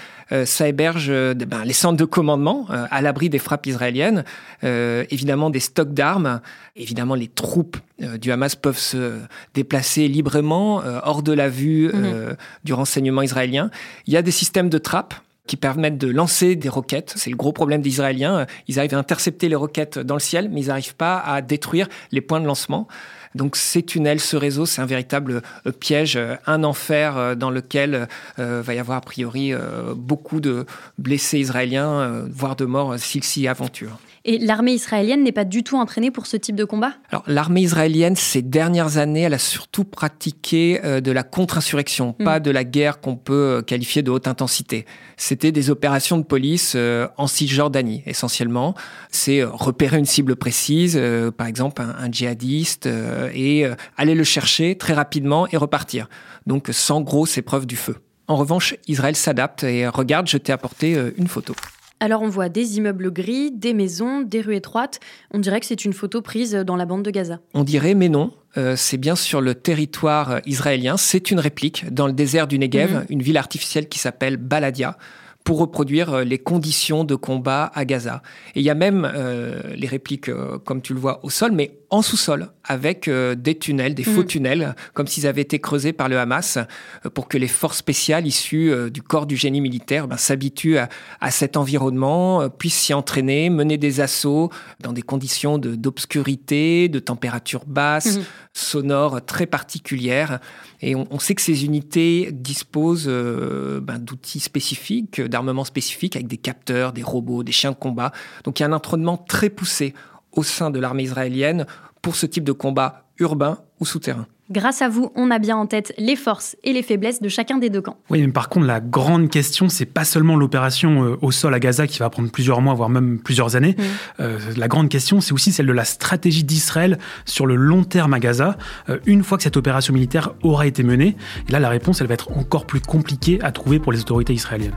ça 0.44 0.68
héberge 0.68 1.08
ben, 1.08 1.64
les 1.64 1.72
centres 1.72 1.96
de 1.96 2.04
commandement 2.04 2.66
à 2.68 3.00
l'abri 3.00 3.30
des 3.30 3.38
frappes 3.38 3.66
israéliennes, 3.66 4.24
évidemment 4.62 5.48
des 5.48 5.60
stocks 5.60 5.94
d'armes, 5.94 6.40
évidemment 6.76 7.14
les 7.14 7.28
troupes 7.28 7.78
du 7.98 8.30
Hamas 8.30 8.54
peuvent 8.54 8.78
se 8.78 9.18
déplacer 9.54 10.06
librement 10.06 10.82
hors 11.02 11.22
de 11.22 11.32
la 11.32 11.48
vue 11.48 11.90
mhm. 11.92 12.26
Euh, 12.26 12.34
du 12.64 12.72
renseignement 12.72 13.22
israélien. 13.22 13.70
Il 14.06 14.12
y 14.12 14.16
a 14.16 14.22
des 14.22 14.30
systèmes 14.30 14.68
de 14.68 14.78
trappes 14.78 15.14
qui 15.46 15.56
permettent 15.56 15.98
de 15.98 16.08
lancer 16.08 16.56
des 16.56 16.68
roquettes. 16.68 17.14
C'est 17.16 17.30
le 17.30 17.36
gros 17.36 17.52
problème 17.52 17.82
des 17.82 17.90
Israéliens. 17.90 18.46
Ils 18.68 18.78
arrivent 18.78 18.94
à 18.94 18.98
intercepter 18.98 19.48
les 19.48 19.54
roquettes 19.54 19.98
dans 19.98 20.14
le 20.14 20.20
ciel, 20.20 20.48
mais 20.50 20.62
ils 20.62 20.68
n'arrivent 20.68 20.96
pas 20.96 21.18
à 21.18 21.40
détruire 21.42 21.88
les 22.12 22.20
points 22.20 22.40
de 22.40 22.46
lancement. 22.46 22.88
Donc 23.34 23.56
ces 23.56 23.82
tunnels, 23.82 24.20
ce 24.20 24.36
réseau, 24.36 24.64
c'est 24.64 24.80
un 24.80 24.86
véritable 24.86 25.42
euh, 25.66 25.72
piège, 25.72 26.16
euh, 26.16 26.36
un 26.46 26.64
enfer 26.64 27.36
dans 27.36 27.50
lequel 27.50 28.08
va 28.38 28.74
y 28.74 28.78
avoir 28.78 28.98
a 28.98 29.00
priori 29.00 29.52
beaucoup 29.94 30.40
de 30.40 30.66
blessés 30.98 31.38
israéliens, 31.38 32.24
voire 32.30 32.56
de 32.56 32.64
morts 32.64 32.98
s'ils 32.98 33.24
s'y 33.24 33.48
aventurent. 33.48 33.98
Et 34.28 34.38
l'armée 34.38 34.72
israélienne 34.72 35.22
n'est 35.22 35.30
pas 35.30 35.44
du 35.44 35.62
tout 35.62 35.76
entraînée 35.76 36.10
pour 36.10 36.26
ce 36.26 36.36
type 36.36 36.56
de 36.56 36.64
combat? 36.64 36.94
Alors 37.10 37.22
l'armée 37.28 37.60
israélienne, 37.60 38.16
ces 38.16 38.42
dernières 38.42 38.96
années, 38.96 39.20
elle 39.20 39.34
a 39.34 39.38
surtout 39.38 39.84
pratiqué 39.84 40.80
euh, 40.84 41.00
de 41.00 41.12
la 41.12 41.22
contre-insurrection, 41.22 42.16
hmm. 42.18 42.24
pas 42.24 42.40
de 42.40 42.50
la 42.50 42.64
guerre 42.64 43.00
qu'on 43.00 43.14
peut 43.14 43.32
euh, 43.32 43.62
qualifier 43.62 44.02
de 44.02 44.10
haute 44.10 44.26
intensité. 44.26 44.84
C'était 45.16 45.52
des 45.52 45.70
opérations 45.70 46.18
de 46.18 46.24
police 46.24 46.72
euh, 46.74 47.06
en 47.16 47.28
Cisjordanie, 47.28 48.02
essentiellement. 48.04 48.74
C'est 49.12 49.44
repérer 49.44 49.96
une 49.96 50.06
cible 50.06 50.34
précise, 50.34 51.00
par 51.36 51.46
exemple 51.46 51.80
un, 51.80 51.94
un 51.96 52.10
djihadiste, 52.10 52.88
et 53.32 53.64
aller 53.96 54.14
le 54.14 54.24
chercher 54.24 54.76
très 54.76 54.92
rapidement 54.92 55.46
et 55.48 55.56
repartir. 55.56 56.08
Donc 56.46 56.68
sans 56.72 57.00
grosses 57.00 57.38
épreuves 57.38 57.66
du 57.66 57.76
feu. 57.76 57.96
En 58.26 58.34
revanche, 58.34 58.74
Israël 58.88 59.14
s'adapte 59.14 59.62
et 59.62 59.86
regarde, 59.86 60.26
je 60.26 60.36
t'ai 60.36 60.52
apporté 60.52 60.96
une 61.16 61.28
photo. 61.28 61.54
Alors 61.98 62.22
on 62.22 62.28
voit 62.28 62.48
des 62.48 62.76
immeubles 62.76 63.10
gris, 63.10 63.50
des 63.50 63.72
maisons, 63.72 64.20
des 64.20 64.42
rues 64.42 64.56
étroites. 64.56 65.00
On 65.30 65.38
dirait 65.38 65.60
que 65.60 65.66
c'est 65.66 65.84
une 65.84 65.94
photo 65.94 66.20
prise 66.20 66.52
dans 66.52 66.76
la 66.76 66.84
bande 66.84 67.02
de 67.02 67.10
Gaza. 67.10 67.40
On 67.54 67.64
dirait, 67.64 67.94
mais 67.94 68.08
non. 68.08 68.32
Euh, 68.58 68.74
c'est 68.76 68.98
bien 68.98 69.16
sur 69.16 69.40
le 69.40 69.54
territoire 69.54 70.40
israélien. 70.46 70.96
C'est 70.96 71.30
une 71.30 71.40
réplique 71.40 71.92
dans 71.92 72.06
le 72.06 72.12
désert 72.12 72.46
du 72.46 72.58
Negev, 72.58 72.92
mhm. 72.92 73.06
une 73.08 73.22
ville 73.22 73.38
artificielle 73.38 73.88
qui 73.88 73.98
s'appelle 73.98 74.36
Baladia 74.36 74.98
pour 75.44 75.58
reproduire 75.58 76.12
euh, 76.12 76.24
les 76.24 76.38
conditions 76.38 77.04
de 77.04 77.14
combat 77.14 77.70
à 77.74 77.84
Gaza. 77.84 78.22
Et 78.54 78.60
il 78.60 78.66
y 78.66 78.70
a 78.70 78.74
même 78.74 79.10
euh, 79.14 79.62
les 79.74 79.86
répliques, 79.86 80.30
comme 80.64 80.82
tu 80.82 80.92
le 80.92 81.00
vois, 81.00 81.24
au 81.24 81.30
sol, 81.30 81.52
mais 81.52 81.78
en 81.90 82.02
sous-sol 82.02 82.50
avec 82.64 83.06
euh, 83.06 83.34
des 83.34 83.56
tunnels, 83.56 83.94
des 83.94 84.02
faux 84.02 84.22
mm. 84.22 84.26
tunnels, 84.26 84.76
comme 84.92 85.06
s'ils 85.06 85.26
avaient 85.26 85.42
été 85.42 85.60
creusés 85.60 85.92
par 85.92 86.08
le 86.08 86.18
Hamas 86.18 86.56
euh, 86.56 87.10
pour 87.10 87.28
que 87.28 87.38
les 87.38 87.48
forces 87.48 87.78
spéciales 87.78 88.26
issues 88.26 88.72
euh, 88.72 88.90
du 88.90 89.02
corps 89.02 89.26
du 89.26 89.36
génie 89.36 89.60
militaire 89.60 90.08
ben, 90.08 90.16
s'habituent 90.16 90.78
à, 90.78 91.30
cet 91.30 91.56
environnement, 91.56 92.48
puissent 92.48 92.78
s'y 92.78 92.94
entraîner, 92.94 93.50
mener 93.50 93.78
des 93.78 94.00
assauts 94.00 94.50
dans 94.80 94.92
des 94.92 95.02
conditions 95.02 95.58
d'obscurité, 95.58 96.88
de, 96.88 96.98
température 96.98 97.64
basse, 97.66 98.18
mm. 98.18 98.22
sonore 98.52 99.24
très 99.24 99.46
particulières. 99.46 100.40
Et 100.82 100.94
on, 100.94 101.18
sait 101.18 101.34
que 101.34 101.42
ces 101.42 101.64
unités 101.64 102.30
disposent 102.32 103.08
ben, 103.08 103.98
d'outils 103.98 104.40
spécifiques, 104.40 105.20
d'armements 105.20 105.64
spécifiques 105.64 106.16
avec 106.16 106.28
des 106.28 106.36
capteurs, 106.36 106.92
des 106.92 107.02
robots, 107.02 107.42
des 107.42 107.52
chiens 107.52 107.70
de 107.70 107.76
combat. 107.76 108.12
Donc 108.44 108.58
il 108.58 108.62
y 108.62 108.66
a 108.66 108.68
un 108.68 108.72
entraînement 108.72 109.16
très 109.16 109.50
poussé 109.50 109.94
au 110.36 110.42
sein 110.42 110.70
de 110.70 110.78
l'armée 110.78 111.02
israélienne 111.02 111.66
pour 112.02 112.14
ce 112.14 112.26
type 112.26 112.44
de 112.44 112.52
combat 112.52 113.02
urbain 113.18 113.58
ou 113.80 113.86
souterrain. 113.86 114.26
Grâce 114.48 114.80
à 114.80 114.88
vous, 114.88 115.10
on 115.16 115.32
a 115.32 115.40
bien 115.40 115.56
en 115.56 115.66
tête 115.66 115.92
les 115.98 116.14
forces 116.14 116.56
et 116.62 116.72
les 116.72 116.84
faiblesses 116.84 117.20
de 117.20 117.28
chacun 117.28 117.58
des 117.58 117.68
deux 117.68 117.80
camps. 117.80 117.96
Oui, 118.10 118.20
mais 118.24 118.32
par 118.32 118.48
contre, 118.48 118.66
la 118.66 118.78
grande 118.78 119.28
question, 119.28 119.68
c'est 119.68 119.86
pas 119.86 120.04
seulement 120.04 120.36
l'opération 120.36 121.02
euh, 121.02 121.18
au 121.20 121.32
sol 121.32 121.52
à 121.52 121.58
Gaza 121.58 121.88
qui 121.88 121.98
va 121.98 122.10
prendre 122.10 122.30
plusieurs 122.30 122.60
mois, 122.60 122.74
voire 122.74 122.88
même 122.88 123.18
plusieurs 123.18 123.56
années. 123.56 123.74
Euh, 124.20 124.38
la 124.56 124.68
grande 124.68 124.88
question, 124.88 125.20
c'est 125.20 125.32
aussi 125.32 125.50
celle 125.50 125.66
de 125.66 125.72
la 125.72 125.84
stratégie 125.84 126.44
d'Israël 126.44 126.98
sur 127.24 127.46
le 127.46 127.56
long 127.56 127.82
terme 127.82 128.14
à 128.14 128.20
Gaza, 128.20 128.56
euh, 128.88 128.98
une 129.04 129.24
fois 129.24 129.36
que 129.36 129.42
cette 129.42 129.56
opération 129.56 129.92
militaire 129.92 130.34
aura 130.44 130.68
été 130.68 130.84
menée. 130.84 131.16
Et 131.48 131.52
là, 131.52 131.58
la 131.58 131.68
réponse, 131.68 132.00
elle 132.00 132.06
va 132.06 132.14
être 132.14 132.30
encore 132.36 132.66
plus 132.66 132.80
compliquée 132.80 133.40
à 133.42 133.50
trouver 133.50 133.80
pour 133.80 133.90
les 133.90 134.00
autorités 134.00 134.32
israéliennes. 134.32 134.76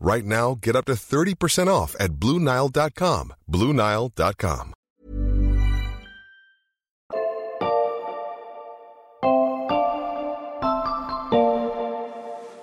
Right 0.00 0.24
now, 0.24 0.56
get 0.58 0.74
up 0.74 0.86
to 0.86 0.92
30% 0.94 1.68
off 1.68 1.94
at 2.00 2.12
BlueNile.com. 2.12 3.34
BlueNile.com. 3.50 4.72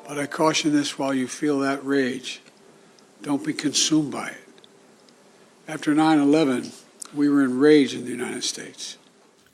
But 0.07 0.17
I 0.17 0.25
caution 0.25 0.71
this 0.71 0.97
while 0.97 1.13
you 1.13 1.27
feel 1.27 1.59
that 1.59 1.85
rage, 1.85 2.41
don't 3.21 3.45
be 3.45 3.53
consumed 3.53 4.11
by 4.11 4.29
it. 4.29 4.43
After 5.67 5.93
9 5.93 6.19
11, 6.19 6.71
we 7.13 7.29
were 7.29 7.43
enraged 7.43 7.93
in 7.93 8.05
the 8.05 8.11
United 8.11 8.43
States. 8.43 8.97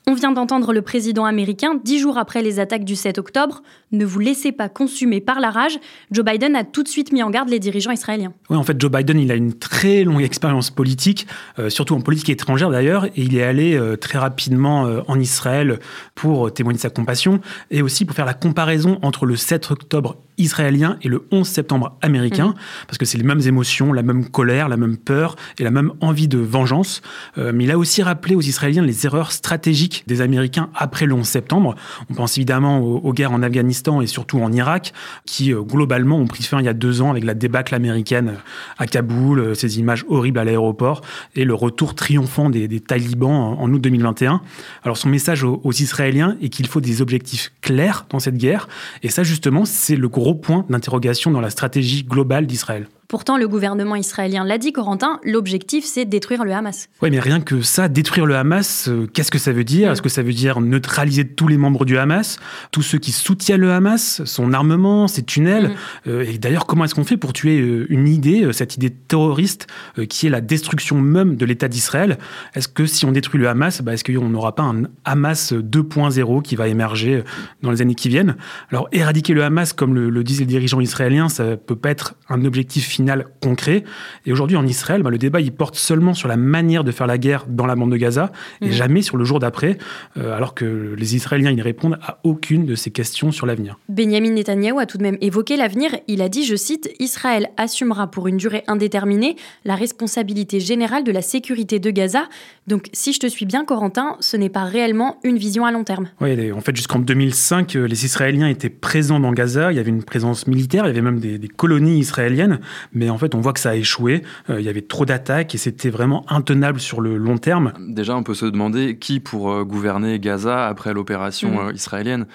On 0.06 0.14
vient 0.14 0.32
d'entendre 0.32 0.74
le 0.74 0.82
président 0.82 1.24
américain, 1.24 1.74
dix 1.82 1.98
jours 1.98 2.18
après 2.18 2.42
les 2.42 2.60
attaques 2.60 2.84
du 2.84 2.94
7 2.94 3.16
octobre, 3.18 3.62
ne 3.94 4.04
vous 4.04 4.18
laissez 4.18 4.52
pas 4.52 4.68
consumer 4.68 5.20
par 5.20 5.40
la 5.40 5.50
rage. 5.50 5.78
Joe 6.10 6.24
Biden 6.24 6.56
a 6.56 6.64
tout 6.64 6.82
de 6.82 6.88
suite 6.88 7.12
mis 7.12 7.22
en 7.22 7.30
garde 7.30 7.48
les 7.48 7.58
dirigeants 7.58 7.90
israéliens. 7.90 8.32
Oui, 8.50 8.56
en 8.56 8.62
fait, 8.62 8.80
Joe 8.80 8.90
Biden, 8.90 9.18
il 9.18 9.30
a 9.32 9.34
une 9.34 9.54
très 9.54 10.04
longue 10.04 10.22
expérience 10.22 10.70
politique, 10.70 11.26
euh, 11.58 11.70
surtout 11.70 11.94
en 11.94 12.00
politique 12.00 12.30
étrangère 12.30 12.70
d'ailleurs, 12.70 13.06
et 13.06 13.12
il 13.16 13.36
est 13.36 13.42
allé 13.42 13.74
euh, 13.74 13.96
très 13.96 14.18
rapidement 14.18 14.86
euh, 14.86 15.00
en 15.08 15.18
Israël 15.18 15.78
pour 16.14 16.52
témoigner 16.52 16.76
de 16.76 16.82
sa 16.82 16.90
compassion 16.90 17.40
et 17.70 17.82
aussi 17.82 18.04
pour 18.04 18.16
faire 18.16 18.26
la 18.26 18.34
comparaison 18.34 18.98
entre 19.02 19.26
le 19.26 19.36
7 19.36 19.70
octobre 19.70 20.16
israélien 20.36 20.98
et 21.02 21.08
le 21.08 21.26
11 21.30 21.46
septembre 21.46 21.96
américain, 22.02 22.48
mmh. 22.48 22.54
parce 22.88 22.98
que 22.98 23.04
c'est 23.04 23.18
les 23.18 23.24
mêmes 23.24 23.42
émotions, 23.46 23.92
la 23.92 24.02
même 24.02 24.28
colère, 24.28 24.68
la 24.68 24.76
même 24.76 24.96
peur 24.96 25.36
et 25.58 25.64
la 25.64 25.70
même 25.70 25.92
envie 26.00 26.26
de 26.26 26.38
vengeance. 26.38 27.02
mais 27.36 27.64
il 27.64 27.70
a 27.70 27.78
aussi 27.78 28.02
rappelé 28.02 28.34
aux 28.34 28.40
Israéliens 28.40 28.82
les 28.82 29.06
erreurs 29.06 29.30
stratégiques 29.30 30.02
des 30.08 30.20
Américains 30.20 30.70
après 30.74 31.06
le 31.06 31.14
11 31.14 31.24
septembre. 31.24 31.76
On 32.10 32.14
pense 32.14 32.36
évidemment 32.36 32.80
aux, 32.80 33.12
guerres 33.12 33.32
en 33.32 33.42
Afghanistan 33.42 33.83
et 34.02 34.06
surtout 34.06 34.40
en 34.40 34.52
Irak, 34.52 34.92
qui 35.26 35.52
globalement 35.52 36.18
ont 36.18 36.26
pris 36.26 36.42
fin 36.42 36.60
il 36.60 36.64
y 36.64 36.68
a 36.68 36.74
deux 36.74 37.02
ans 37.02 37.10
avec 37.10 37.24
la 37.24 37.34
débâcle 37.34 37.74
américaine 37.74 38.34
à 38.78 38.86
Kaboul, 38.86 39.54
ces 39.56 39.78
images 39.78 40.04
horribles 40.08 40.38
à 40.38 40.44
l'aéroport 40.44 41.02
et 41.34 41.44
le 41.44 41.54
retour 41.54 41.94
triomphant 41.94 42.50
des, 42.50 42.80
talibans 42.80 43.56
en, 43.58 43.72
août 43.72 43.80
2021. 43.80 44.40
Alors 44.82 44.96
son 44.96 45.08
message 45.08 45.44
aux, 45.44 45.60
aux 45.64 45.72
Israéliens 45.72 46.36
est 46.42 46.48
qu'il 46.48 46.66
faut 46.66 46.80
des 46.80 47.02
objectifs 47.02 47.52
clairs 47.60 48.06
dans 48.10 48.20
cette 48.20 48.36
guerre, 48.36 48.68
et 49.02 49.08
ça 49.08 49.22
justement 49.22 49.64
c'est 49.64 49.96
le 49.96 50.08
gros 50.08 50.34
point 50.34 50.64
d'interrogation 50.68 51.30
dans 51.30 51.40
la 51.40 51.50
stratégie 51.50 52.04
globale 52.04 52.46
d'Israël. 52.46 52.88
Pourtant, 53.08 53.36
le 53.36 53.46
gouvernement 53.48 53.96
israélien 53.96 54.44
l'a 54.44 54.58
dit, 54.58 54.72
Corentin, 54.72 55.20
l'objectif, 55.24 55.84
c'est 55.84 56.04
détruire 56.04 56.44
le 56.44 56.52
Hamas. 56.52 56.88
Oui, 57.02 57.10
mais 57.10 57.20
rien 57.20 57.40
que 57.40 57.60
ça, 57.60 57.88
détruire 57.88 58.26
le 58.26 58.36
Hamas, 58.36 58.88
euh, 58.88 59.06
qu'est-ce 59.12 59.30
que 59.30 59.38
ça 59.38 59.52
veut 59.52 59.64
dire? 59.64 59.92
Est-ce 59.92 60.02
que 60.02 60.08
ça 60.08 60.22
veut 60.22 60.32
dire 60.32 60.60
neutraliser 60.60 61.26
tous 61.26 61.46
les 61.46 61.56
membres 61.56 61.84
du 61.84 61.98
Hamas? 61.98 62.38
Tous 62.70 62.82
ceux 62.82 62.98
qui 62.98 63.12
soutiennent 63.12 63.60
le 63.60 63.72
Hamas, 63.72 64.22
son 64.24 64.52
armement, 64.52 65.06
ses 65.06 65.22
tunnels? 65.22 65.68
Mm. 65.68 66.08
euh, 66.08 66.24
Et 66.26 66.38
d'ailleurs, 66.38 66.66
comment 66.66 66.84
est-ce 66.84 66.94
qu'on 66.94 67.04
fait 67.04 67.16
pour 67.16 67.32
tuer 67.32 67.60
euh, 67.60 67.86
une 67.90 68.08
idée, 68.08 68.48
cette 68.52 68.76
idée 68.76 68.90
terroriste 68.90 69.66
qui 70.08 70.26
est 70.26 70.30
la 70.30 70.40
destruction 70.40 71.00
même 71.00 71.36
de 71.36 71.44
l'État 71.44 71.68
d'Israël? 71.68 72.18
Est-ce 72.54 72.68
que 72.68 72.86
si 72.86 73.04
on 73.04 73.12
détruit 73.12 73.40
le 73.40 73.48
Hamas, 73.48 73.82
bah, 73.82 73.92
est-ce 73.92 74.04
qu'on 74.04 74.28
n'aura 74.28 74.54
pas 74.54 74.62
un 74.62 74.84
Hamas 75.04 75.52
2.0 75.52 76.42
qui 76.42 76.56
va 76.56 76.68
émerger 76.68 77.22
dans 77.62 77.70
les 77.70 77.82
années 77.82 77.94
qui 77.94 78.08
viennent? 78.08 78.36
Alors, 78.70 78.88
éradiquer 78.92 79.34
le 79.34 79.44
Hamas, 79.44 79.72
comme 79.72 79.94
le, 79.94 80.10
le 80.10 80.24
disent 80.24 80.40
les 80.40 80.46
dirigeants 80.46 80.80
israéliens, 80.80 81.28
ça 81.28 81.56
peut 81.56 81.76
pas 81.76 81.90
être 81.90 82.14
un 82.28 82.44
objectif 82.44 82.86
final 82.86 83.03
concret. 83.40 83.84
Et 84.26 84.32
aujourd'hui, 84.32 84.56
en 84.56 84.66
Israël, 84.66 85.02
bah, 85.02 85.10
le 85.10 85.18
débat, 85.18 85.40
il 85.40 85.52
porte 85.52 85.76
seulement 85.76 86.14
sur 86.14 86.28
la 86.28 86.36
manière 86.36 86.84
de 86.84 86.92
faire 86.92 87.06
la 87.06 87.18
guerre 87.18 87.46
dans 87.48 87.66
la 87.66 87.76
bande 87.76 87.90
de 87.90 87.96
Gaza 87.96 88.32
et 88.60 88.68
mmh. 88.68 88.72
jamais 88.72 89.02
sur 89.02 89.16
le 89.16 89.24
jour 89.24 89.38
d'après, 89.38 89.78
euh, 90.16 90.36
alors 90.36 90.54
que 90.54 90.94
les 90.96 91.16
Israéliens, 91.16 91.50
ils 91.50 91.56
ne 91.56 91.62
répondent 91.62 91.98
à 92.02 92.18
aucune 92.24 92.66
de 92.66 92.74
ces 92.74 92.90
questions 92.90 93.32
sur 93.32 93.46
l'avenir. 93.46 93.78
Benjamin 93.88 94.30
Netanyahou 94.30 94.78
a 94.78 94.86
tout 94.86 94.98
de 94.98 95.02
même 95.02 95.18
évoqué 95.20 95.56
l'avenir. 95.56 95.90
Il 96.08 96.22
a 96.22 96.28
dit, 96.28 96.44
je 96.44 96.56
cite, 96.56 96.90
Israël 96.98 97.50
assumera 97.56 98.10
pour 98.10 98.28
une 98.28 98.36
durée 98.36 98.64
indéterminée 98.66 99.36
la 99.64 99.74
responsabilité 99.74 100.60
générale 100.60 101.04
de 101.04 101.12
la 101.12 101.22
sécurité 101.22 101.78
de 101.78 101.90
Gaza. 101.90 102.24
Donc, 102.66 102.88
si 102.92 103.12
je 103.12 103.20
te 103.20 103.26
suis 103.26 103.46
bien, 103.46 103.64
Corentin, 103.64 104.16
ce 104.20 104.36
n'est 104.36 104.48
pas 104.48 104.64
réellement 104.64 105.18
une 105.24 105.36
vision 105.36 105.66
à 105.66 105.72
long 105.72 105.84
terme. 105.84 106.08
Oui, 106.20 106.52
en 106.52 106.60
fait, 106.60 106.74
jusqu'en 106.74 106.98
2005, 106.98 107.76
euh, 107.76 107.86
les 107.86 108.04
Israéliens 108.04 108.48
étaient 108.48 108.70
présents 108.70 109.20
dans 109.20 109.32
Gaza. 109.32 109.72
Il 109.72 109.76
y 109.76 109.78
avait 109.78 109.90
une 109.90 110.02
présence 110.02 110.46
militaire, 110.46 110.84
il 110.84 110.88
y 110.88 110.90
avait 110.90 111.02
même 111.02 111.20
des, 111.20 111.38
des 111.38 111.48
colonies 111.48 111.98
israéliennes. 111.98 112.60
Mais 112.92 113.10
en 113.10 113.18
fait, 113.18 113.34
on 113.34 113.40
voit 113.40 113.52
que 113.52 113.60
ça 113.60 113.70
a 113.70 113.74
échoué. 113.74 114.22
Euh, 114.50 114.60
il 114.60 114.66
y 114.66 114.68
avait 114.68 114.82
trop 114.82 115.04
d'attaques 115.04 115.54
et 115.54 115.58
c'était 115.58 115.90
vraiment 115.90 116.24
intenable 116.30 116.80
sur 116.80 117.00
le 117.00 117.16
long 117.16 117.38
terme. 117.38 117.72
Déjà, 117.78 118.16
on 118.16 118.22
peut 118.22 118.34
se 118.34 118.46
demander 118.46 118.98
qui 118.98 119.20
pour 119.20 119.50
euh, 119.50 119.64
gouverner 119.64 120.18
Gaza 120.18 120.66
après 120.66 120.94
l'opération 120.94 121.50
mm. 121.50 121.68
euh, 121.68 121.72
israélienne. 121.72 122.26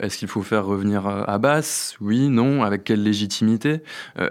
Est-ce 0.00 0.18
qu'il 0.18 0.28
faut 0.28 0.42
faire 0.42 0.64
revenir 0.64 1.06
Abbas? 1.06 1.94
Oui, 2.00 2.28
non. 2.28 2.62
Avec 2.62 2.84
quelle 2.84 3.02
légitimité? 3.02 3.82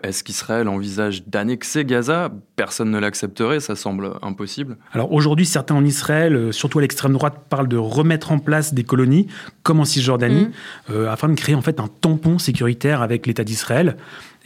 Est-ce 0.03 0.23
qu'Israël 0.23 0.67
envisage 0.67 1.27
d'annexer 1.27 1.85
Gaza? 1.85 2.31
Personne 2.55 2.91
ne 2.91 2.99
l'accepterait, 2.99 3.59
ça 3.59 3.75
semble 3.75 4.13
impossible. 4.21 4.77
Alors 4.93 5.11
aujourd'hui, 5.11 5.45
certains 5.45 5.75
en 5.75 5.85
Israël, 5.85 6.51
surtout 6.51 6.79
à 6.79 6.81
l'extrême 6.81 7.13
droite, 7.13 7.45
parlent 7.49 7.67
de 7.67 7.77
remettre 7.77 8.31
en 8.31 8.39
place 8.39 8.73
des 8.73 8.83
colonies, 8.83 9.27
comme 9.63 9.79
en 9.79 9.85
Cisjordanie, 9.85 10.49
mm. 10.89 11.05
afin 11.07 11.29
de 11.29 11.35
créer 11.35 11.55
en 11.55 11.61
fait 11.61 11.79
un 11.79 11.87
tampon 11.87 12.39
sécuritaire 12.39 13.01
avec 13.01 13.27
l'État 13.27 13.43
d'Israël. 13.43 13.97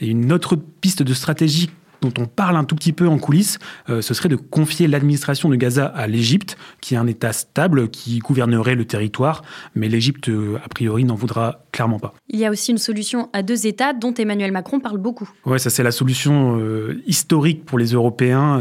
Et 0.02 0.08
une 0.08 0.32
autre 0.32 0.56
piste 0.56 1.02
de 1.02 1.14
stratégie 1.14 1.70
dont 2.02 2.12
on 2.18 2.26
parle 2.26 2.56
un 2.56 2.64
tout 2.64 2.74
petit 2.74 2.92
peu 2.92 3.08
en 3.08 3.18
coulisses, 3.18 3.58
euh, 3.88 4.02
ce 4.02 4.12
serait 4.12 4.28
de 4.28 4.36
confier 4.36 4.88
l'administration 4.88 5.48
de 5.48 5.56
Gaza 5.56 5.86
à 5.86 6.06
l'Égypte, 6.06 6.58
qui 6.80 6.94
est 6.94 6.96
un 6.98 7.06
État 7.06 7.32
stable 7.32 7.88
qui 7.88 8.18
gouvernerait 8.18 8.74
le 8.74 8.84
territoire, 8.84 9.42
mais 9.74 9.88
l'Égypte, 9.88 10.28
euh, 10.28 10.58
a 10.64 10.68
priori, 10.68 11.04
n'en 11.04 11.14
voudra 11.14 11.64
clairement 11.70 11.98
pas. 11.98 12.12
Il 12.28 12.38
y 12.38 12.44
a 12.44 12.50
aussi 12.50 12.72
une 12.72 12.78
solution 12.78 13.30
à 13.32 13.42
deux 13.42 13.66
États 13.66 13.94
dont 13.94 14.12
Emmanuel 14.12 14.52
Macron 14.52 14.80
parle 14.80 14.98
beaucoup. 14.98 15.30
Oui, 15.46 15.58
ça 15.58 15.70
c'est 15.70 15.82
la 15.82 15.92
solution 15.92 16.58
euh, 16.58 17.00
historique 17.06 17.64
pour 17.64 17.78
les 17.78 17.92
Européens, 17.92 18.60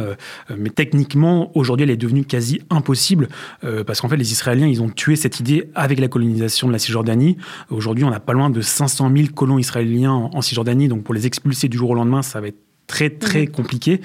mais 0.56 0.70
techniquement, 0.70 1.52
aujourd'hui, 1.58 1.84
elle 1.84 1.90
est 1.90 1.98
devenue 1.98 2.24
quasi 2.24 2.62
impossible, 2.70 3.28
parce 3.86 4.02
qu'en 4.02 4.10
fait, 4.10 4.18
les 4.18 4.32
Israéliens, 4.32 4.68
ils 4.68 4.82
ont 4.82 4.90
tué 4.90 5.16
cette 5.16 5.40
idée 5.40 5.70
avec 5.74 6.00
la 6.00 6.08
colonisation 6.08 6.68
de 6.68 6.74
la 6.74 6.80
Cisjordanie. 6.80 7.38
Aujourd'hui, 7.70 8.04
on 8.04 8.10
n'a 8.10 8.20
pas 8.20 8.34
loin 8.34 8.50
de 8.50 8.62
500 8.62 9.12
000 9.16 9.30
colons 9.34 9.58
israéliens 9.58 10.12
en 10.12 10.42
Cisjordanie, 10.42 10.88
donc 10.88 11.04
pour 11.04 11.14
les 11.14 11.26
expulser 11.26 11.68
du 11.68 11.78
jour 11.78 11.92
au 11.92 11.96
lendemain, 11.96 12.22
ça 12.22 12.40
va 12.40 12.48
être 12.48 12.60
très 12.92 13.10
très 13.10 13.44
mhm. 13.44 13.52
compliqué. 13.52 14.02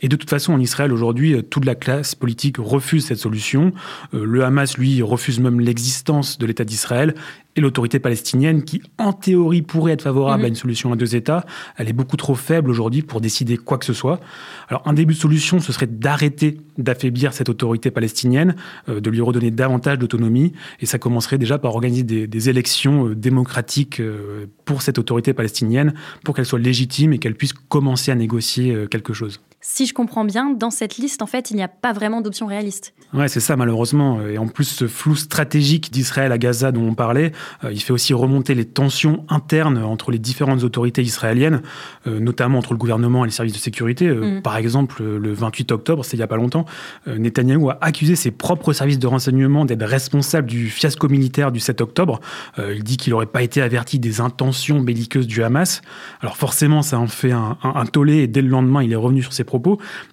Et 0.00 0.08
de 0.08 0.16
toute 0.16 0.28
façon, 0.28 0.52
en 0.52 0.60
Israël, 0.60 0.92
aujourd'hui, 0.92 1.34
euh, 1.34 1.42
toute 1.42 1.64
la 1.64 1.74
classe 1.74 2.14
politique 2.14 2.56
refuse 2.58 3.06
cette 3.06 3.18
solution. 3.18 3.72
Euh, 4.12 4.24
le 4.26 4.44
Hamas, 4.44 4.76
lui, 4.76 5.00
refuse 5.00 5.40
même 5.40 5.58
l'existence 5.58 6.36
de 6.36 6.44
l'État 6.44 6.64
d'Israël. 6.64 7.14
Et 7.56 7.62
l'autorité 7.62 7.98
palestinienne, 7.98 8.64
qui 8.64 8.82
en 8.98 9.14
théorie 9.14 9.62
pourrait 9.62 9.92
être 9.92 10.02
favorable 10.02 10.42
à 10.42 10.46
mhm. 10.46 10.50
une 10.50 10.56
solution 10.56 10.92
à 10.92 10.96
deux 10.96 11.16
États, 11.16 11.46
elle 11.78 11.88
est 11.88 11.94
beaucoup 11.94 12.18
trop 12.18 12.34
faible 12.34 12.68
aujourd'hui 12.68 13.00
pour 13.00 13.22
décider 13.22 13.56
quoi 13.56 13.78
que 13.78 13.86
ce 13.86 13.94
soit. 13.94 14.20
Alors 14.68 14.82
un 14.84 14.92
début 14.92 15.14
de 15.14 15.18
solution, 15.18 15.58
ce 15.58 15.72
serait 15.72 15.86
d'arrêter 15.86 16.58
d'affaiblir 16.76 17.32
cette 17.32 17.48
autorité 17.48 17.90
palestinienne, 17.90 18.56
euh, 18.90 19.00
de 19.00 19.08
lui 19.08 19.22
redonner 19.22 19.50
davantage 19.50 19.98
d'autonomie. 19.98 20.52
Et 20.80 20.86
ça 20.86 20.98
commencerait 20.98 21.38
déjà 21.38 21.58
par 21.58 21.74
organiser 21.74 22.02
des, 22.02 22.48
élections 22.50 23.08
euh, 23.08 23.14
démocratiques 23.14 24.00
euh, 24.00 24.46
pour 24.66 24.82
cette 24.82 24.98
autorité 24.98 25.32
palestinienne, 25.32 25.94
pour 26.24 26.34
qu'elle 26.34 26.44
soit 26.44 26.58
légitime 26.58 27.14
et 27.14 27.18
qu'elle 27.18 27.34
puisse 27.34 27.54
commencer 27.54 28.10
à 28.10 28.14
négocier 28.14 28.86
quelque 28.90 29.14
chose. 29.14 29.40
Si 29.68 29.84
je 29.84 29.92
comprends 29.92 30.24
bien, 30.24 30.50
dans 30.50 30.70
cette 30.70 30.96
liste, 30.96 31.22
en 31.22 31.26
fait, 31.26 31.50
il 31.50 31.56
n'y 31.56 31.62
a 31.62 31.66
pas 31.66 31.92
vraiment 31.92 32.20
d'option 32.20 32.46
réaliste. 32.46 32.94
Ouais, 33.12 33.26
c'est 33.26 33.40
ça, 33.40 33.56
malheureusement. 33.56 34.20
Et 34.24 34.38
en 34.38 34.46
plus, 34.46 34.64
ce 34.64 34.86
flou 34.86 35.16
stratégique 35.16 35.90
d'Israël 35.90 36.30
à 36.30 36.38
Gaza 36.38 36.70
dont 36.70 36.86
on 36.86 36.94
parlait, 36.94 37.32
euh, 37.64 37.72
il 37.72 37.82
fait 37.82 37.92
aussi 37.92 38.14
remonter 38.14 38.54
les 38.54 38.64
tensions 38.64 39.24
internes 39.28 39.78
entre 39.78 40.12
les 40.12 40.20
différentes 40.20 40.62
autorités 40.62 41.02
israéliennes, 41.02 41.62
euh, 42.06 42.20
notamment 42.20 42.58
entre 42.58 42.74
le 42.74 42.78
gouvernement 42.78 43.24
et 43.24 43.26
les 43.26 43.32
services 43.32 43.54
de 43.54 43.58
sécurité. 43.58 44.06
Euh, 44.06 44.38
mm. 44.38 44.42
Par 44.42 44.56
exemple, 44.56 45.02
le 45.02 45.32
28 45.32 45.72
octobre, 45.72 46.04
c'est 46.04 46.16
il 46.16 46.20
n'y 46.20 46.24
a 46.24 46.28
pas 46.28 46.36
longtemps, 46.36 46.64
Netanyahou 47.08 47.70
a 47.70 47.78
accusé 47.80 48.14
ses 48.14 48.30
propres 48.30 48.72
services 48.72 49.00
de 49.00 49.06
renseignement 49.08 49.64
d'être 49.64 49.84
responsables 49.84 50.46
du 50.46 50.70
fiasco 50.70 51.08
militaire 51.08 51.50
du 51.50 51.58
7 51.60 51.80
octobre. 51.80 52.20
il 52.58 52.84
dit 52.84 52.96
qu'il 52.96 53.10
n'aurait 53.10 53.26
pas 53.26 53.42
été 53.42 53.60
averti 53.60 53.98
des 53.98 54.20
intentions 54.20 54.80
belliqueuses 54.80 55.26
du 55.26 55.42
Hamas. 55.42 55.82
Alors 56.22 56.36
forcément, 56.36 56.82
ça 56.82 56.98
en 56.98 57.08
fait 57.08 57.32
un, 57.32 57.58
un, 57.62 57.74
un 57.74 57.86
tollé 57.86 58.18
et 58.18 58.26
dès 58.28 58.40
le 58.40 58.48
lendemain, 58.48 58.82
il 58.82 58.92
est 58.92 58.96
revenu 58.96 59.22
sur 59.22 59.32
ses 59.34 59.44
propos. 59.44 59.55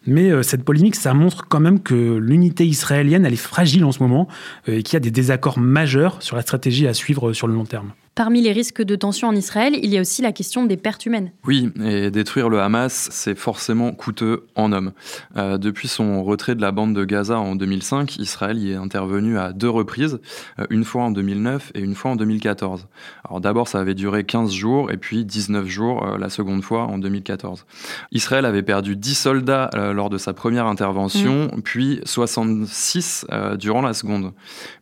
Mais 0.08 0.32
cette 0.44 0.64
polémique, 0.64 0.96
ça 0.96 1.14
montre 1.14 1.48
quand 1.48 1.60
même 1.60 1.80
que 1.80 2.18
l'unité 2.18 2.66
israélienne, 2.66 3.26
est 3.34 3.38
fragile 3.38 3.86
en 3.86 3.92
ce 3.92 4.02
moment 4.02 4.28
euh, 4.70 4.78
et 4.78 4.84
qu'il 4.84 4.94
y 4.94 4.98
a 4.98 5.00
des 5.00 5.12
désaccords 5.12 5.60
majeurs 5.60 6.22
sur 6.22 6.36
la 6.36 6.42
stratégie 6.42 6.88
à 6.88 6.94
suivre 6.94 7.34
sur 7.34 7.48
le 7.48 7.54
long 7.54 7.66
terme. 7.66 7.92
Parmi 8.16 8.44
les 8.44 8.52
risques 8.52 8.84
de 8.84 8.96
tension 8.96 9.28
en 9.28 9.36
Israël, 9.36 9.74
il 9.82 9.92
y 9.92 9.98
a 9.98 10.02
aussi 10.02 10.22
la 10.22 10.32
question 10.32 10.68
des 10.68 10.78
pertes 10.78 11.08
humaines. 11.08 11.32
Oui, 11.48 11.72
et 11.84 12.12
détruire 12.12 12.48
le 12.48 12.62
Hamas, 12.62 13.10
c'est 13.12 13.34
forcément 13.34 13.92
coûteux 13.92 14.46
en 14.54 14.72
hommes. 14.72 14.92
Euh, 15.36 15.58
depuis 15.58 15.88
son 15.88 16.24
retrait 16.24 16.54
de 16.54 16.62
la 16.62 16.72
bande 16.72 16.94
de 16.94 17.06
Gaza 17.06 17.40
en 17.40 17.56
2005, 17.56 18.18
Israël 18.18 18.60
y 18.60 18.72
est 18.72 18.76
intervenu 18.76 19.40
à 19.40 19.52
deux 19.52 19.70
reprises, 19.70 20.20
euh, 20.60 20.66
une 20.70 20.84
fois 20.84 21.06
en 21.06 21.10
2009 21.10 21.72
et 21.74 21.80
une 21.80 21.96
fois 21.96 22.12
en 22.12 22.16
2014. 22.16 22.88
Alors 23.28 23.42
d'abord, 23.42 23.68
ça 23.68 23.80
avait 23.80 23.96
duré 23.96 24.26
15 24.26 24.52
jours 24.52 24.92
et 24.92 24.98
puis 24.98 25.26
19 25.26 25.66
jours 25.66 26.06
euh, 26.06 26.20
la 26.20 26.30
seconde 26.30 26.64
fois 26.64 26.84
en 26.84 27.00
2014. 27.00 27.66
Israël 28.12 28.46
avait 28.46 28.62
perdu 28.62 28.96
10 28.96 29.16
soldats 29.16 29.72
lors 29.74 30.12
de 30.12 30.20
sa 30.20 30.34
première 30.34 30.68
intervention, 30.68 31.46
mmh. 31.46 31.62
puis 31.64 32.00
66 32.06 33.26
durant 33.58 33.82
la 33.82 33.94
seconde. 33.94 34.34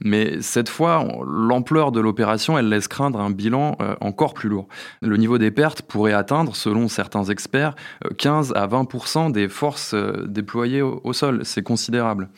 Mais 0.04 0.42
cette 0.42 0.68
fois, 0.68 1.08
l'ampleur 1.26 1.94
de 1.94 2.02
l'opération, 2.02 2.58
elle 2.58 2.68
laisse 2.68 2.90
craindre 2.90 3.21
un 3.22 3.30
bilan 3.30 3.76
euh, 3.82 3.96
encore 4.02 4.34
plus 4.34 4.50
lourd. 4.50 4.68
Le 5.02 5.18
niveau 5.18 5.38
des 5.38 5.52
pertes 5.52 5.82
pourrait 5.82 6.14
atteindre, 6.14 6.56
selon 6.56 6.88
certains 6.88 7.24
experts, 7.26 7.76
15 8.18 8.52
euh, 8.52 8.60
à 8.60 8.68
20% 8.68 9.32
des 9.32 9.48
forces 9.48 9.94
euh, 9.94 10.26
déployées 10.28 10.82
au, 10.82 11.14
sol. 11.14 11.42
C'est 11.44 11.64
considérable. 11.64 12.30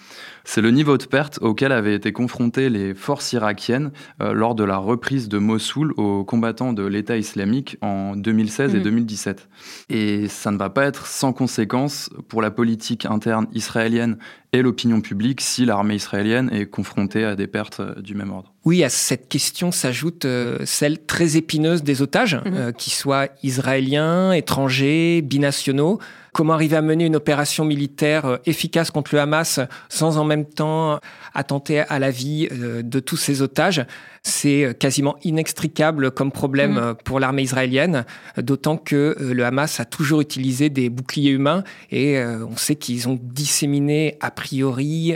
C'est 0.46 0.62
le 0.62 0.72
niveau 0.72 0.98
de 0.98 1.06
perte 1.06 1.40
auquel 1.42 1.72
avaient 1.72 1.96
été 1.96 2.12
confrontées 2.12 2.70
les 2.70 2.94
forces 2.94 3.34
irakiennes 3.34 3.92
lors 4.20 4.56
de 4.56 4.64
la 4.64 4.78
reprise 4.78 5.30
de 5.30 5.38
Mossoul 5.38 5.94
aux 5.98 6.24
combattants 6.24 6.74
de 6.74 6.86
l'État 6.86 7.18
islamique 7.18 7.78
en 7.82 8.16
2016 8.16 8.76
et 8.76 8.80
2017. 8.80 9.48
Mmh. 9.90 9.94
Et 9.94 10.28
ça 10.28 10.52
ne 10.52 10.58
va 10.58 10.70
pas 10.70 10.86
être 10.86 11.08
sans 11.08 11.34
conséquences 11.34 12.10
pour 12.28 12.42
la 12.42 12.52
politique 12.52 13.06
interne 13.06 13.48
israélienne 13.54 14.18
et 14.54 14.62
l'opinion 14.62 15.02
publique 15.02 15.42
si 15.42 15.66
l'armée 15.66 15.96
israélienne 15.96 16.50
est 16.54 16.68
confrontée 16.68 17.26
à 17.26 17.36
des 17.36 17.48
pertes 17.48 17.82
du 18.00 18.14
même 18.14 18.32
ordre. 18.32 18.54
Oui, 18.66 18.84
à 18.84 18.90
cette 18.90 19.28
question 19.28 19.72
s'ajoute 19.72 20.26
euh, 20.26 20.60
celle 20.66 21.06
très 21.06 21.38
épineuse 21.38 21.84
des 21.84 22.02
otages, 22.02 22.36
mhm. 22.36 22.54
euh, 22.54 22.72
qu'ils 22.72 22.94
soient 22.94 23.28
israéliens, 23.42 24.32
étrangers, 24.32 25.22
binationaux. 25.22 26.00
Comment 26.34 26.54
arriver 26.54 26.75
à 26.75 26.82
mener 26.82 27.06
une 27.06 27.16
opération 27.16 27.63
militaire 27.63 28.25
euh, 28.25 28.38
efficace 28.46 28.92
contre 28.92 29.13
le 29.13 29.22
Hamas 29.22 29.60
sans 29.88 30.18
en 30.18 30.25
même 30.25 30.46
temps 30.46 31.00
attenter 31.34 31.80
à 31.80 32.00
la 32.00 32.12
vie 32.12 32.50
de 32.50 33.00
tous 33.00 33.18
ces 33.18 33.42
otages? 33.42 33.86
C'est 34.25 34.63
euh, 34.63 34.74
quasiment 34.74 35.18
inextricable 35.25 36.12
comme 36.12 36.32
problème 36.32 36.75
mm. 36.75 36.78
euh, 36.78 36.94
pour 36.94 37.20
l'armée 37.20 37.42
israélienne, 37.42 38.06
d'autant 38.38 38.78
que 38.78 39.18
euh, 39.20 39.34
le 39.34 39.46
Hamas 39.46 39.82
a 39.82 39.86
toujours 39.86 40.22
utilisé 40.22 40.70
des 40.70 40.90
boucliers 40.90 41.32
humains 41.32 41.63
et 41.92 42.18
on 42.24 42.56
sait 42.56 42.75
qu'ils 42.75 43.10
ont 43.10 43.20
disséminé 43.22 44.18
a 44.22 44.32
priori 44.32 45.16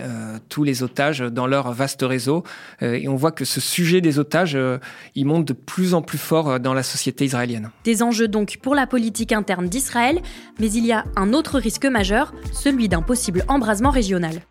tous 0.50 0.64
les 0.64 0.84
otages 0.84 1.20
dans 1.20 1.48
leur 1.48 1.72
vaste 1.72 2.02
réseau. 2.02 2.44
Et 2.82 3.08
on 3.08 3.16
voit 3.16 3.32
que 3.32 3.46
ce 3.46 3.62
sujet 3.62 4.02
des 4.02 4.20
otages, 4.20 4.58
il 5.16 5.26
monte 5.26 5.46
de 5.46 5.54
plus 5.54 5.94
en 5.94 6.02
plus 6.02 6.18
fort 6.18 6.60
dans 6.60 6.74
la 6.74 6.84
société 6.84 7.26
israélienne. 7.26 7.70
Des 7.84 8.04
enjeux 8.04 8.28
donc 8.28 8.58
pour 8.62 8.76
la 8.76 8.88
politique 8.88 9.32
interne 9.32 9.68
d'Israël, 9.68 10.22
mais 10.60 10.72
il 10.72 10.86
y 10.86 10.92
a 10.92 11.06
un 11.16 11.34
autre 11.34 11.60
risque 11.60 11.86
majeur, 11.86 12.34
celui 12.52 12.90
d'un 12.90 13.02
possible 13.02 13.46
embrasement 13.48 13.92
régional. 13.92 14.42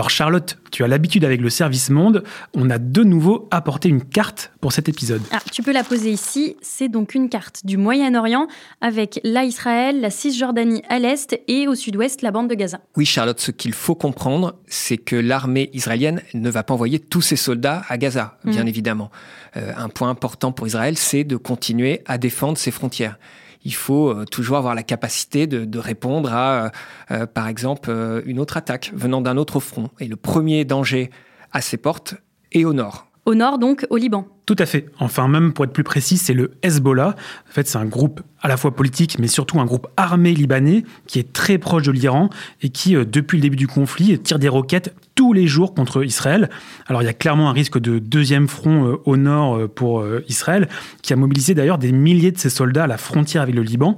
Alors 0.00 0.08
Charlotte, 0.08 0.56
tu 0.70 0.82
as 0.82 0.88
l'habitude 0.88 1.26
avec 1.26 1.42
le 1.42 1.50
service 1.50 1.90
monde, 1.90 2.24
on 2.54 2.70
a 2.70 2.78
de 2.78 3.04
nouveau 3.04 3.48
apporté 3.50 3.90
une 3.90 4.02
carte 4.02 4.50
pour 4.62 4.72
cet 4.72 4.88
épisode. 4.88 5.20
Ah, 5.30 5.40
tu 5.52 5.62
peux 5.62 5.72
la 5.72 5.84
poser 5.84 6.10
ici, 6.10 6.56
c'est 6.62 6.88
donc 6.88 7.14
une 7.14 7.28
carte 7.28 7.66
du 7.66 7.76
Moyen-Orient 7.76 8.48
avec 8.80 9.20
la 9.24 9.44
Israël, 9.44 10.00
la 10.00 10.08
Cisjordanie 10.08 10.82
à 10.88 10.98
l'est 10.98 11.38
et 11.48 11.68
au 11.68 11.74
sud-ouest 11.74 12.22
la 12.22 12.30
bande 12.30 12.48
de 12.48 12.54
Gaza. 12.54 12.80
Oui 12.96 13.04
Charlotte, 13.04 13.40
ce 13.40 13.50
qu'il 13.50 13.74
faut 13.74 13.94
comprendre, 13.94 14.54
c'est 14.68 14.96
que 14.96 15.16
l'armée 15.16 15.68
israélienne 15.74 16.22
ne 16.32 16.48
va 16.48 16.62
pas 16.62 16.72
envoyer 16.72 16.98
tous 16.98 17.20
ses 17.20 17.36
soldats 17.36 17.82
à 17.90 17.98
Gaza, 17.98 18.38
bien 18.44 18.64
mm. 18.64 18.68
évidemment. 18.68 19.10
Euh, 19.58 19.70
un 19.76 19.90
point 19.90 20.08
important 20.08 20.50
pour 20.50 20.66
Israël, 20.66 20.96
c'est 20.96 21.24
de 21.24 21.36
continuer 21.36 22.00
à 22.06 22.16
défendre 22.16 22.56
ses 22.56 22.70
frontières 22.70 23.18
il 23.64 23.74
faut 23.74 24.10
euh, 24.10 24.24
toujours 24.24 24.56
avoir 24.56 24.74
la 24.74 24.82
capacité 24.82 25.46
de, 25.46 25.78
répondre 25.78 26.32
à, 26.32 26.64
euh, 26.64 26.70
euh, 27.10 27.26
par 27.26 27.48
exemple, 27.48 27.90
une 28.26 28.38
autre 28.38 28.56
attaque 28.56 28.90
venant 28.94 29.20
d'un 29.20 29.36
autre 29.36 29.60
front. 29.60 29.90
Et 30.00 30.06
le 30.06 30.16
premier 30.16 30.64
danger 30.64 31.10
à 31.52 31.60
ses 31.60 31.76
portes 31.76 32.14
est 32.52 32.64
au 32.64 32.72
nord. 32.72 33.09
Au 33.26 33.34
nord, 33.34 33.58
donc, 33.58 33.86
au 33.90 33.96
Liban. 33.96 34.26
Tout 34.46 34.56
à 34.58 34.66
fait. 34.66 34.86
Enfin, 34.98 35.28
même 35.28 35.52
pour 35.52 35.64
être 35.64 35.72
plus 35.72 35.84
précis, 35.84 36.16
c'est 36.16 36.34
le 36.34 36.52
Hezbollah. 36.62 37.14
En 37.48 37.52
fait, 37.52 37.68
c'est 37.68 37.78
un 37.78 37.84
groupe 37.84 38.22
à 38.40 38.48
la 38.48 38.56
fois 38.56 38.74
politique, 38.74 39.18
mais 39.18 39.28
surtout 39.28 39.60
un 39.60 39.64
groupe 39.64 39.86
armé 39.96 40.32
libanais 40.32 40.84
qui 41.06 41.18
est 41.18 41.32
très 41.32 41.58
proche 41.58 41.82
de 41.82 41.92
l'Iran 41.92 42.30
et 42.62 42.70
qui, 42.70 42.94
depuis 42.94 43.36
le 43.36 43.42
début 43.42 43.56
du 43.56 43.68
conflit, 43.68 44.18
tire 44.18 44.38
des 44.38 44.48
roquettes 44.48 44.94
tous 45.14 45.32
les 45.32 45.46
jours 45.46 45.74
contre 45.74 46.02
Israël. 46.02 46.48
Alors, 46.86 47.02
il 47.02 47.04
y 47.04 47.08
a 47.08 47.12
clairement 47.12 47.50
un 47.50 47.52
risque 47.52 47.78
de 47.78 47.98
deuxième 47.98 48.48
front 48.48 48.98
au 49.04 49.16
nord 49.16 49.68
pour 49.68 50.04
Israël, 50.28 50.68
qui 51.02 51.12
a 51.12 51.16
mobilisé 51.16 51.54
d'ailleurs 51.54 51.78
des 51.78 51.92
milliers 51.92 52.32
de 52.32 52.38
ses 52.38 52.50
soldats 52.50 52.84
à 52.84 52.88
la 52.88 52.98
frontière 52.98 53.42
avec 53.42 53.54
le 53.54 53.62
Liban. 53.62 53.96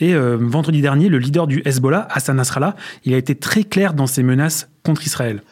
Et 0.00 0.14
vendredi 0.16 0.80
dernier, 0.80 1.08
le 1.08 1.18
leader 1.18 1.46
du 1.46 1.62
Hezbollah, 1.64 2.08
Hassan 2.10 2.36
Nasrallah, 2.36 2.74
il 3.04 3.14
a 3.14 3.16
été 3.16 3.36
très 3.36 3.62
clair 3.62 3.94
dans 3.94 4.08
ses 4.08 4.24
menaces 4.24 4.68
contre 4.82 5.06
Israël. 5.06 5.42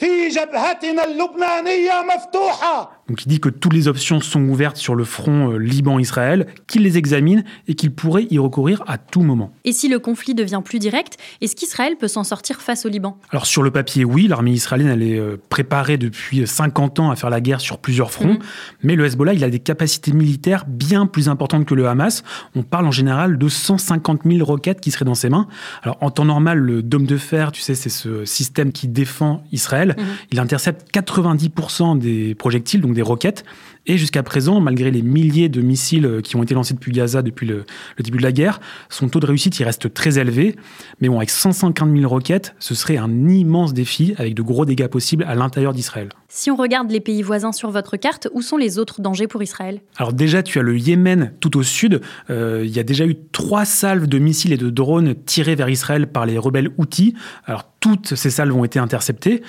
في 0.00 0.28
جبهتنا 0.28 1.04
اللبنانية 1.04 2.02
مفتوحة. 2.02 2.99
Donc 3.10 3.24
il 3.24 3.28
dit 3.28 3.40
que 3.40 3.48
toutes 3.48 3.72
les 3.72 3.88
options 3.88 4.20
sont 4.20 4.44
ouvertes 4.44 4.76
sur 4.76 4.94
le 4.94 5.02
front 5.02 5.50
euh, 5.50 5.56
Liban-Israël, 5.56 6.46
qu'il 6.68 6.82
les 6.82 6.96
examine 6.96 7.42
et 7.66 7.74
qu'il 7.74 7.90
pourrait 7.90 8.28
y 8.30 8.38
recourir 8.38 8.84
à 8.86 8.98
tout 8.98 9.22
moment. 9.22 9.52
Et 9.64 9.72
si 9.72 9.88
le 9.88 9.98
conflit 9.98 10.32
devient 10.32 10.62
plus 10.64 10.78
direct, 10.78 11.18
est-ce 11.40 11.56
qu'Israël 11.56 11.96
peut 11.98 12.06
s'en 12.06 12.22
sortir 12.22 12.60
face 12.60 12.86
au 12.86 12.88
Liban? 12.88 13.18
Alors 13.30 13.46
sur 13.46 13.64
le 13.64 13.72
papier, 13.72 14.04
oui, 14.04 14.28
l'armée 14.28 14.52
israélienne 14.52 14.90
elle 14.90 15.02
est 15.02 15.18
euh, 15.18 15.36
préparée 15.48 15.96
depuis 15.96 16.46
50 16.46 17.00
ans 17.00 17.10
à 17.10 17.16
faire 17.16 17.30
la 17.30 17.40
guerre 17.40 17.60
sur 17.60 17.78
plusieurs 17.78 18.12
fronts, 18.12 18.34
mhm. 18.34 18.38
mais 18.84 18.94
le 18.94 19.04
Hezbollah 19.04 19.34
il 19.34 19.42
a 19.42 19.50
des 19.50 19.58
capacités 19.58 20.12
militaires 20.12 20.64
bien 20.68 21.06
plus 21.06 21.28
importantes 21.28 21.66
que 21.66 21.74
le 21.74 21.88
Hamas. 21.88 22.22
On 22.54 22.62
parle 22.62 22.86
en 22.86 22.92
général 22.92 23.38
de 23.38 23.48
150 23.48 24.20
000 24.24 24.44
roquettes 24.44 24.80
qui 24.80 24.92
seraient 24.92 25.04
dans 25.04 25.16
ses 25.16 25.30
mains. 25.30 25.48
Alors 25.82 25.98
en 26.00 26.12
temps 26.12 26.24
normal, 26.24 26.58
le 26.58 26.80
dôme 26.80 27.06
de 27.06 27.16
fer, 27.16 27.50
tu 27.50 27.60
sais, 27.60 27.74
c'est 27.74 27.88
ce 27.88 28.24
système 28.24 28.70
qui 28.70 28.86
défend 28.86 29.42
Israël. 29.50 29.96
Mhm. 29.98 30.04
Il 30.30 30.38
intercepte 30.38 30.94
90% 30.94 31.98
des 31.98 32.36
projectiles, 32.36 32.82
donc 32.82 32.94
des 32.94 32.99
roquettes. 33.02 33.44
Et 33.86 33.96
jusqu'à 33.96 34.22
présent, 34.22 34.60
malgré 34.60 34.90
les 34.90 35.02
milliers 35.02 35.48
de 35.48 35.60
missiles 35.60 36.06
euh, 36.06 36.20
qui 36.20 36.36
ont 36.36 36.42
été 36.42 36.54
lancés 36.54 36.74
depuis 36.74 36.92
Gaza 36.92 37.22
depuis 37.22 37.46
le, 37.46 37.64
début 37.98 38.18
de 38.18 38.22
la 38.22 38.32
guerre, 38.32 38.60
son 38.88 39.08
taux 39.08 39.20
de 39.20 39.26
réussite 39.26 39.58
il 39.58 39.64
reste 39.64 39.92
très 39.92 40.18
élevé. 40.18 40.56
Mais 41.00 41.08
bon, 41.08 41.16
avec 41.16 41.30
150 41.30 41.96
000 41.96 42.08
roquettes, 42.08 42.54
ce 42.58 42.74
serait 42.74 42.98
un 42.98 43.28
immense 43.28 43.72
défi 43.72 44.14
avec 44.18 44.34
de 44.34 44.42
gros 44.42 44.64
dégâts 44.64 44.86
possibles 44.86 45.24
à 45.24 45.34
l'intérieur 45.34 45.72
d'Israël. 45.72 46.10
Si 46.28 46.50
on 46.50 46.56
regarde 46.56 46.90
les 46.90 47.00
pays 47.00 47.22
voisins 47.22 47.52
sur 47.52 47.70
votre 47.70 47.96
carte, 47.96 48.28
où 48.32 48.42
sont 48.42 48.56
les 48.56 48.78
autres 48.78 49.00
dangers 49.00 49.26
pour 49.26 49.42
Israël? 49.42 49.80
Alors 49.96 50.12
déjà, 50.12 50.42
tu 50.42 50.58
as 50.58 50.62
le 50.62 50.78
Yémen 50.78 51.32
tout 51.40 51.56
au 51.56 51.62
sud. 51.62 52.00
Euh, 52.28 52.62
il 52.64 52.70
y 52.70 52.78
a 52.78 52.84
déjà 52.84 53.06
eu 53.06 53.16
trois 53.32 53.64
salves 53.64 54.06
de 54.06 54.18
missiles 54.18 54.52
et 54.52 54.56
de 54.56 54.70
drones 54.70 55.14
tirés 55.26 55.56
vers 55.56 55.68
Israël 55.68 56.06
par 56.06 56.26
les 56.26 56.38
rebelles 56.38 56.70
Houthis. 56.78 57.14
Alors 57.46 57.64
toutes 57.80 58.14
ces 58.14 58.30
salves 58.30 58.54
ont 58.54 58.64
été 58.64 58.78
interceptées. 58.78 59.42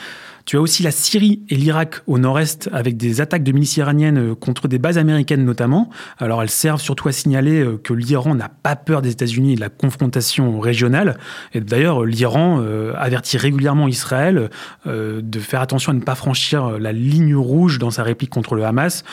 Tu 0.45 0.57
as 0.57 0.61
aussi 0.61 0.83
la 0.83 0.91
Syrie 0.91 1.43
et 1.49 1.55
l'Irak 1.55 2.01
au 2.07 2.17
nord-est 2.17 2.69
avec 2.73 2.97
des 2.97 3.21
attaques 3.21 3.43
de 3.43 3.51
milices 3.51 3.77
iraniennes 3.77 4.17
euh, 4.17 4.30
contre 4.33 4.67
des 4.67 4.79
bases 4.79 4.97
américaines 4.97 5.45
notamment. 5.45 5.89
Alors 6.17 6.41
elles 6.41 6.49
servent 6.49 6.81
surtout 6.81 7.07
à 7.07 7.11
signaler 7.11 7.61
euh, 7.61 7.77
que 7.77 7.93
l'Iran 7.93 8.35
n'a 8.35 8.49
pas 8.49 8.75
peur 8.75 9.01
des 9.01 9.11
États-Unis 9.11 9.53
et 9.53 9.55
de 9.55 9.61
la 9.61 9.69
confrontation 9.69 10.59
régionale. 10.59 11.17
Et 11.53 11.61
d'ailleurs, 11.61 12.05
l'Iran 12.05 12.61
avertit 12.97 13.37
régulièrement 13.37 13.87
Israël 13.87 14.49
de 14.85 15.39
faire 15.39 15.61
attention 15.61 15.91
à 15.91 15.95
ne 15.95 16.01
pas 16.01 16.15
franchir 16.15 16.79
la 16.79 16.91
ligne 16.91 17.35
rouge 17.35 17.79
dans 17.79 17.91
sa 17.91 18.03
réplique 18.03 18.29
contre 18.29 18.55
le 18.55 18.65
Hamas, 18.65 19.03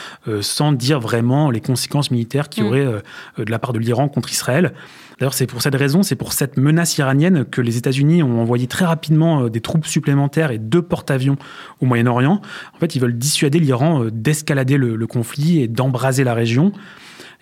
sans 0.40 0.72
dire 0.72 1.00
vraiment 1.00 1.50
les 1.50 1.60
conséquences 1.60 2.10
militaires 2.10 2.48
qu'il 2.48 2.64
y 2.64 2.66
mm. 2.66 2.68
aurait 2.68 3.02
de 3.38 3.50
la 3.50 3.58
part 3.58 3.72
de 3.72 3.78
l'Iran 3.78 4.08
contre 4.08 4.30
Israël. 4.30 4.72
D'ailleurs, 5.18 5.34
c'est 5.34 5.46
pour 5.46 5.62
cette 5.62 5.74
raison, 5.74 6.04
c'est 6.04 6.14
pour 6.14 6.32
cette 6.32 6.56
menace 6.56 6.96
iranienne 6.96 7.44
que 7.44 7.60
les 7.60 7.76
États-Unis 7.76 8.22
ont 8.22 8.40
envoyé 8.40 8.68
très 8.68 8.84
rapidement 8.84 9.42
euh, 9.42 9.50
des 9.50 9.60
troupes 9.60 9.86
supplémentaires 9.86 10.52
et 10.52 10.58
deux 10.58 10.82
porte-avions 10.82 11.36
au 11.80 11.86
Moyen-Orient. 11.86 12.40
En 12.74 12.78
fait, 12.78 12.94
ils 12.94 13.00
veulent 13.00 13.18
dissuader 13.18 13.58
l'Iran 13.58 14.04
euh, 14.04 14.10
d'escalader 14.12 14.76
le, 14.76 14.97
conflit 15.06 15.60
et 15.60 15.68
d'embraser 15.68 16.24
la 16.24 16.34
région. 16.34 16.72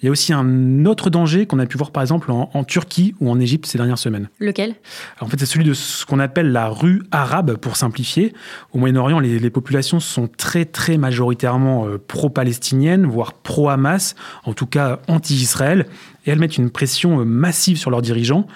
Il 0.03 0.05
y 0.05 0.09
a 0.09 0.11
aussi 0.11 0.35
un 0.35 0.85
autre 0.85 1.09
danger 1.09 1.47
qu'on 1.47 1.59
a 1.59 1.65
pu 1.65 1.79
voir 1.79 1.91
par 1.91 2.03
exemple 2.03 2.31
en, 2.31 2.65
Turquie 2.65 3.15
ou 3.21 3.31
en 3.31 3.41
Égypte 3.41 3.65
ces 3.65 3.79
dernières 3.79 3.99
semaines. 3.99 4.29
Lequel? 4.39 4.75
En 5.21 5.27
fait, 5.27 5.39
c'est 5.41 5.47
celui 5.47 5.65
de 5.65 5.73
ce 5.73 6.05
qu'on 6.05 6.19
appelle 6.19 6.53
la 6.53 6.69
rue 6.69 7.03
arabe, 7.13 7.57
pour 7.57 7.77
simplifier. 7.77 8.35
Au 8.73 8.79
Moyen-Orient, 8.79 9.21
les, 9.21 9.51
populations 9.51 9.99
sont 10.01 10.29
très 10.29 10.67
très 10.67 10.99
majoritairement 10.99 11.87
euh, 11.87 11.99
pro-palestiniennes, 11.99 13.07
voire 13.07 13.33
pro-Hamas, 13.33 14.17
en 14.45 14.53
tout 14.53 14.67
cas 14.67 15.01
anti-Israël 15.09 15.87
et 16.27 16.31
elles 16.31 16.39
mettent 16.39 16.59
une 16.59 16.71
pression 16.71 17.21
euh, 17.21 17.25
massive 17.25 17.79
sur 17.79 17.91
leurs 17.91 18.03
dirigeants. 18.03 18.47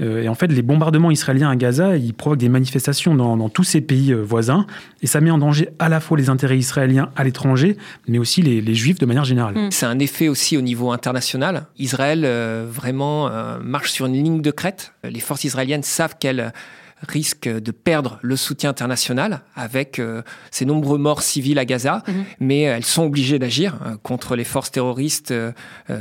Euh, 0.00 0.22
et 0.22 0.28
en 0.28 0.34
fait, 0.34 0.48
les 0.48 0.62
bombardements 0.62 1.10
israéliens 1.10 1.50
à 1.50 1.56
Gaza, 1.56 1.96
ils 1.96 2.14
provoquent 2.14 2.38
des 2.38 2.48
manifestations 2.48 3.14
dans, 3.14 3.48
tous 3.48 3.64
ces 3.64 3.80
pays 3.80 4.12
euh, 4.12 4.22
voisins. 4.22 4.66
Et 5.02 5.06
ça 5.06 5.20
met 5.20 5.30
en 5.30 5.38
danger 5.38 5.68
à 5.78 5.88
la 5.88 6.00
fois 6.00 6.18
les 6.18 6.28
intérêts 6.28 6.58
israéliens 6.58 7.10
à 7.16 7.24
l'étranger, 7.24 7.76
mais 8.08 8.18
aussi 8.18 8.42
les, 8.42 8.74
juifs 8.74 8.98
de 8.98 9.06
manière 9.06 9.24
générale. 9.24 9.54
Mm. 9.54 9.70
C'est 9.70 9.86
un 9.86 9.98
effet 9.98 10.28
aussi 10.28 10.56
au 10.56 10.60
niveau 10.60 10.92
international. 10.92 11.66
Israël 11.78 12.26
vraiment 12.66 13.30
marche 13.62 13.90
sur 13.90 14.06
une 14.06 14.12
ligne 14.12 14.42
de 14.42 14.50
crête. 14.50 14.92
Les 15.04 15.20
forces 15.20 15.44
israéliennes 15.44 15.82
savent 15.82 16.16
qu'elles 16.18 16.52
risque 17.06 17.48
de 17.48 17.70
perdre 17.70 18.18
le 18.22 18.36
soutien 18.36 18.70
international 18.70 19.42
avec 19.54 19.98
euh, 19.98 20.22
ces 20.50 20.64
nombreux 20.64 20.98
morts 20.98 21.22
civils 21.22 21.58
à 21.58 21.64
Gaza, 21.64 22.02
mhm. 22.06 22.24
mais 22.40 22.62
elles 22.62 22.84
sont 22.84 23.04
obligées 23.04 23.38
d'agir 23.38 23.78
euh, 23.84 23.96
contre 24.02 24.36
les 24.36 24.44
forces 24.44 24.70
terroristes 24.70 25.30
euh, 25.30 25.52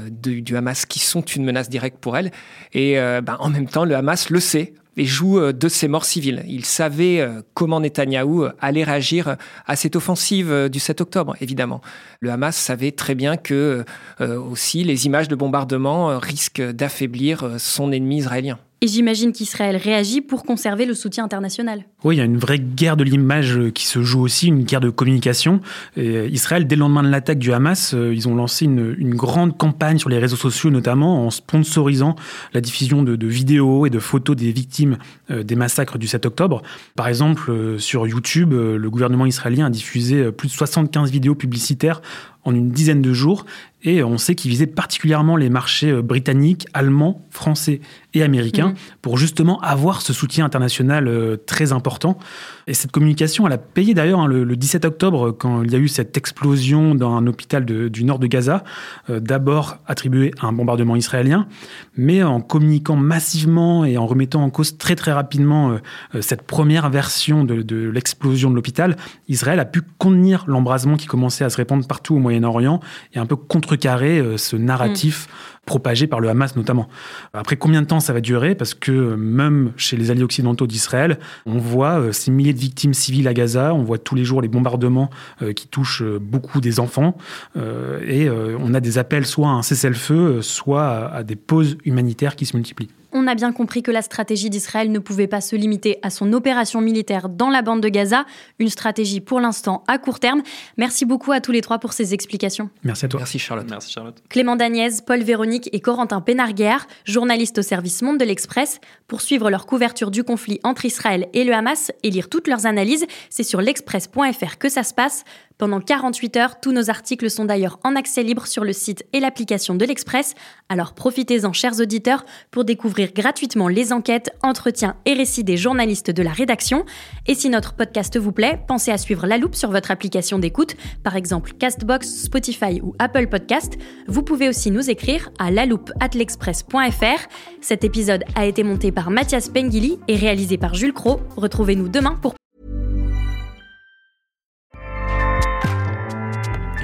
du, 0.10 0.56
Hamas 0.56 0.86
qui 0.86 1.00
sont 1.00 1.22
une 1.22 1.44
menace 1.44 1.70
directe 1.70 1.98
pour 2.00 2.18
elles. 2.18 2.32
Et 2.74 2.96
ben, 2.96 3.38
en 3.40 3.50
même 3.50 3.68
temps, 3.68 3.84
le 3.84 3.96
Hamas 3.96 4.30
le 4.30 4.40
sait 4.40 4.74
et 4.98 5.06
joue 5.06 5.52
de 5.52 5.68
ces 5.68 5.88
morts 5.88 6.06
civiles. 6.06 6.44
Il 6.48 6.64
savait 6.64 7.28
comment 7.54 7.82
Netanyahou 7.82 8.46
allait 8.62 8.84
réagir 8.84 9.36
à 9.66 9.76
cette 9.76 9.96
offensive 9.98 10.70
du 10.70 10.80
7 10.80 11.02
octobre, 11.02 11.36
évidemment. 11.42 11.82
Le 12.22 12.32
Hamas 12.32 12.56
savait 12.56 12.92
très 12.92 13.16
bien 13.16 13.36
que 13.36 13.84
aussi 14.20 14.84
les 14.84 15.06
images 15.06 15.28
de 15.28 15.36
bombardement 15.36 16.18
risquent 16.20 16.72
d'affaiblir 16.72 17.56
son 17.58 17.92
ennemi 17.92 18.18
israélien. 18.18 18.58
Et 18.82 18.88
j'imagine 18.88 19.32
qu'Israël 19.32 19.78
réagit 19.78 20.20
pour 20.20 20.44
conserver 20.44 20.86
le 20.86 20.94
soutien 20.94 21.24
international. 21.24 21.86
Oui, 22.04 22.16
il 22.16 22.18
y 22.20 22.22
a 22.22 22.26
une 22.26 22.38
vraie 22.38 22.60
guerre 22.60 22.98
de 22.98 23.06
l'image 23.06 23.58
euh, 23.58 23.72
qui 23.72 23.88
se 23.88 24.04
joue 24.04 24.22
aussi, 24.22 24.48
une 24.48 24.64
guerre 24.64 24.82
de 24.82 24.90
communication. 24.90 25.62
Euh, 25.98 26.28
Israël, 26.30 26.68
dès 26.68 26.76
le 26.76 26.82
lendemain 26.82 27.02
de 27.02 27.08
l'attaque 27.08 27.40
du 27.40 27.54
Hamas, 27.54 27.94
euh, 27.94 28.14
ils 28.14 28.28
ont 28.28 28.36
lancé 28.36 28.66
une, 28.66 29.16
grande 29.16 29.58
campagne 29.58 29.98
sur 29.98 30.10
les 30.10 30.20
réseaux 30.20 30.36
sociaux, 30.36 30.70
notamment 30.72 31.26
en 31.26 31.30
sponsorisant 31.30 32.16
la 32.54 32.60
diffusion 32.60 33.02
de, 33.02 33.26
vidéos 33.26 33.86
et 33.86 33.90
de 33.90 34.00
photos 34.00 34.36
des 34.36 34.52
victimes 34.52 34.98
des 35.30 35.56
massacres 35.56 35.98
du 35.98 36.08
7 36.08 36.26
octobre. 36.26 36.62
Par 36.96 37.08
exemple, 37.08 37.80
sur 37.80 38.06
YouTube, 38.06 38.52
le 38.52 38.90
gouvernement 38.90 39.26
israélien 39.26 39.68
a 39.68 39.70
diffusé 39.70 40.32
plus 40.32 40.50
de 40.50 40.54
75 40.54 41.12
vidéos 41.12 41.34
publicitaires 41.34 42.02
en 42.46 42.56
une 42.56 42.70
dizaine 42.70 43.02
de 43.02 43.14
jours. 43.14 43.46
Et 43.86 44.04
on 44.04 44.18
sait 44.18 44.34
qu'il 44.34 44.50
visait 44.50 44.66
particulièrement 44.66 45.38
les 45.38 45.50
marchés 45.50 45.92
euh, 45.92 46.02
britanniques, 46.02 46.68
allemands, 46.74 47.22
français 47.30 47.82
et 48.16 48.24
américains 48.24 48.70
mhm. 48.70 48.76
pour 49.02 49.18
justement 49.18 49.62
avoir 49.62 50.02
ce 50.02 50.12
soutien 50.12 50.44
international 50.44 51.08
euh, 51.08 51.38
très 51.38 51.72
important. 51.72 52.18
Et 52.66 52.74
cette 52.74 52.92
communication, 52.92 53.46
elle 53.46 53.54
a 53.54 53.60
payé 53.60 53.94
d'ailleurs 53.94 54.22
hein, 54.22 54.28
le, 54.28 54.56
17 54.56 54.86
octobre 54.86 55.32
quand 55.32 55.62
il 55.62 55.72
y 55.72 55.76
a 55.76 55.78
eu 55.78 55.88
cette 55.88 56.18
explosion 56.18 56.96
dans 56.96 57.14
un 57.16 57.28
hôpital 57.28 57.64
du 57.64 58.04
nord 58.04 58.18
de 58.18 58.26
Gaza, 58.26 58.64
euh, 59.12 59.20
d'abord 59.20 59.78
attribué 59.86 60.32
à 60.42 60.48
un 60.48 60.54
bombardement 60.54 60.96
israélien, 60.96 61.48
mais 61.96 62.24
en 62.24 62.42
communiquant 62.42 62.96
massivement 62.96 63.86
et 63.86 63.98
en 63.98 64.08
remettant 64.08 64.44
en 64.44 64.50
cause 64.50 64.78
très 64.78 64.96
très 64.96 65.12
rapidement 65.12 65.78
cette 66.22 66.42
première 66.42 66.90
version 66.90 67.44
de, 67.44 67.90
l'explosion 67.90 68.50
de 68.50 68.56
l'hôpital, 68.56 68.96
Israël 69.28 69.60
a 69.60 69.66
pu 69.66 69.82
contenir 69.98 70.46
l'embrasement 70.48 70.98
qui 70.98 71.06
commençait 71.06 71.44
à 71.44 71.50
se 71.50 71.58
répandre 71.58 71.86
partout 71.86 72.16
au 72.16 72.20
Moyen 72.20 72.35
Moyen-Orient 72.40 72.80
et 73.14 73.20
un 73.20 73.26
peu 73.26 73.36
contrecarrer 73.36 74.20
euh, 74.20 74.38
ce 74.38 74.56
narratif 74.56 75.28
mm. 75.28 75.66
propagé 75.66 76.08
par 76.08 76.20
le 76.20 76.30
Hamas 76.30 76.56
notamment. 76.56 76.88
Après 77.34 77.56
combien 77.56 77.82
de 77.82 77.88
temps 77.88 78.00
ça 78.00 78.14
va 78.14 78.22
durer? 78.22 78.56
Parce 78.56 78.74
que 78.74 78.92
euh, 78.92 79.16
même 79.16 79.72
chez 79.78 79.98
les 79.98 80.12
alliés 80.12 80.24
occidentaux 80.24 80.68
d'Israël, 80.68 81.20
on 81.46 81.58
voit 81.58 82.00
euh, 82.00 82.12
ces 82.12 82.32
milliers 82.32 82.54
de 82.54 82.60
victimes 82.60 82.94
civiles 82.94 83.28
à 83.28 83.34
Gaza, 83.34 83.74
on 83.74 83.84
voit 83.84 83.98
tous 83.98 84.16
les 84.16 84.26
jours 84.26 84.42
les 84.42 84.48
bombardements 84.48 85.10
qui 85.56 85.68
touchent 85.68 86.04
beaucoup 86.04 86.62
des 86.62 86.80
enfants, 86.80 87.18
et 87.56 88.30
on 88.30 88.74
a 88.74 88.80
des 88.80 88.98
appels 88.98 89.26
soit 89.26 89.48
à 89.48 89.52
un 89.52 89.62
cessez-le-feu, 89.62 90.42
soit 90.42 91.12
à 91.14 91.24
des 91.24 91.36
pauses 91.36 91.78
humanitaires 91.86 92.36
qui 92.36 92.46
se 92.46 92.56
multiplient 92.56 92.90
on 93.16 93.28
a 93.28 93.34
bien 93.34 93.54
compris 93.54 93.82
que 93.82 93.92
la 93.92 94.02
stratégie 94.02 94.50
d'Israël 94.50 94.92
ne 94.92 95.00
pouvait 95.00 95.28
pas 95.28 95.40
se 95.40 95.56
limiter 95.56 95.98
à 96.04 96.10
son 96.10 96.34
opération 96.34 96.82
militaire 96.82 97.30
dans 97.30 97.50
la 97.50 97.62
bande 97.62 97.82
de 97.82 97.88
Gaza, 97.88 98.26
une 98.60 98.70
stratégie 98.70 99.22
pour 99.22 99.40
l'instant 99.40 99.84
à 99.88 99.98
court 99.98 100.20
terme. 100.20 100.44
Merci 100.76 101.06
beaucoup 101.06 101.32
à 101.32 101.40
tous 101.40 101.54
les 101.54 101.62
trois 101.62 101.80
pour 101.80 101.94
ces 101.94 102.14
explications. 102.14 102.70
Merci 102.84 103.06
à 103.06 103.08
toi. 103.08 103.22
Merci 103.22 103.40
Charlotte. 103.40 103.68
Merci 103.70 103.92
Charlotte. 103.94 104.22
Clément 104.30 104.58
Dagnès, 104.58 105.02
Paul 105.02 105.24
Véronique 105.24 105.70
et 105.72 105.80
Corentin 105.80 106.20
Pénarguerre, 106.20 106.88
journalistes 107.06 107.58
au 107.58 107.62
service 107.62 108.02
Monde 108.02 108.18
de 108.18 108.26
l'Express, 108.26 108.82
pour 109.08 109.22
suivre 109.22 109.50
leur 109.50 109.66
couverture 109.66 110.12
du 110.12 110.26
conflit 110.26 110.60
entre 110.64 110.84
Israël 110.84 111.30
et 111.34 111.46
le 111.46 111.54
Hamas 111.54 111.94
et 112.04 112.10
lire 112.10 112.28
toutes 112.28 112.50
leurs 112.50 112.66
analyses, 112.66 113.06
c'est 113.30 113.44
sur 113.44 113.62
l'express.fr 113.62 114.58
que 114.60 114.68
ça 114.68 114.84
se 114.84 114.94
passe. 114.94 115.24
Pendant 115.58 115.80
48 115.80 116.38
heures, 116.38 116.60
tous 116.60 116.74
nos 116.74 116.90
articles 116.90 117.30
sont 117.30 117.46
d'ailleurs 117.46 117.80
en 117.86 117.96
accès 117.96 118.24
libre 118.24 118.46
sur 118.46 118.66
le 118.66 118.74
site 118.74 119.06
et 119.14 119.22
l'application 119.22 119.76
de 119.76 119.86
l'Express, 119.86 120.34
alors 120.68 120.94
profitez-en 120.94 121.54
chers 121.54 121.80
auditeurs 121.80 122.26
pour 122.52 122.66
découvrir 122.66 123.14
gratuitement 123.14 123.70
les 123.70 123.94
enquêtes, 123.94 124.32
entretiens 124.44 124.98
et 125.06 125.14
récits 125.14 125.46
des 125.46 125.56
journalistes 125.56 126.12
de 126.12 126.24
la 126.24 126.32
rédaction. 126.32 126.86
Et 127.26 127.36
si 127.36 127.50
notre 127.50 127.74
podcast 127.74 128.18
vous 128.18 128.34
plaît, 128.34 128.60
pensez 128.68 128.92
à 128.92 128.98
suivre 128.98 129.28
La 129.28 129.38
Loupe 129.38 129.56
sur 129.56 129.72
votre 129.72 129.92
application 129.92 130.40
d'écoute, 130.40 130.76
par 131.04 131.16
exemple 131.16 131.54
Castbox, 131.54 132.24
Spotify 132.24 132.82
ou 132.82 132.94
Apple 133.00 133.28
Podcast. 133.28 133.78
Vous 134.08 134.24
pouvez 134.24 134.50
aussi 134.50 134.72
nous 134.72 134.90
écrire 134.90 135.30
à 135.40 135.52
l'express.fr. 135.52 137.28
Cet 137.62 137.84
épisode 137.86 138.26
a 138.36 138.46
été 138.46 138.64
monté 138.64 138.92
par 138.92 139.10
Mathias 139.10 139.48
Pengili 139.48 140.00
et 140.10 140.18
réalisé 140.18 140.58
par 140.58 140.74
Jules 140.74 140.94
Cro. 140.94 141.22
Retrouvez-nous 141.38 141.88
demain 141.88 142.18
pour 142.22 142.36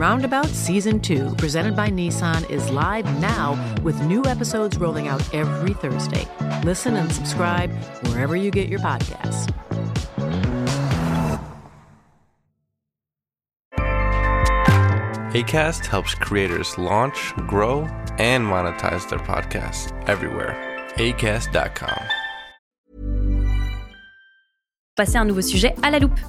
Roundabout 0.00 0.46
Season 0.46 0.98
2, 0.98 1.34
presented 1.36 1.76
by 1.76 1.90
Nissan, 1.90 2.48
is 2.48 2.70
live 2.70 3.04
now 3.20 3.52
with 3.82 4.00
new 4.04 4.24
episodes 4.24 4.78
rolling 4.78 5.08
out 5.08 5.22
every 5.34 5.74
Thursday. 5.74 6.26
Listen 6.64 6.96
and 6.96 7.12
subscribe 7.12 7.70
wherever 8.06 8.34
you 8.34 8.50
get 8.50 8.70
your 8.70 8.78
podcasts. 8.78 9.52
ACAST 15.34 15.84
helps 15.84 16.14
creators 16.14 16.78
launch, 16.78 17.34
grow, 17.46 17.82
and 18.16 18.42
monetize 18.42 19.06
their 19.10 19.18
podcasts 19.18 19.92
everywhere. 20.08 20.56
ACAST.com. 20.96 22.00
passer 24.96 25.16
un 25.16 25.24
nouveau 25.24 25.40
sujet 25.40 25.74
à 25.82 25.90
la 25.90 25.98
loupe. 25.98 26.20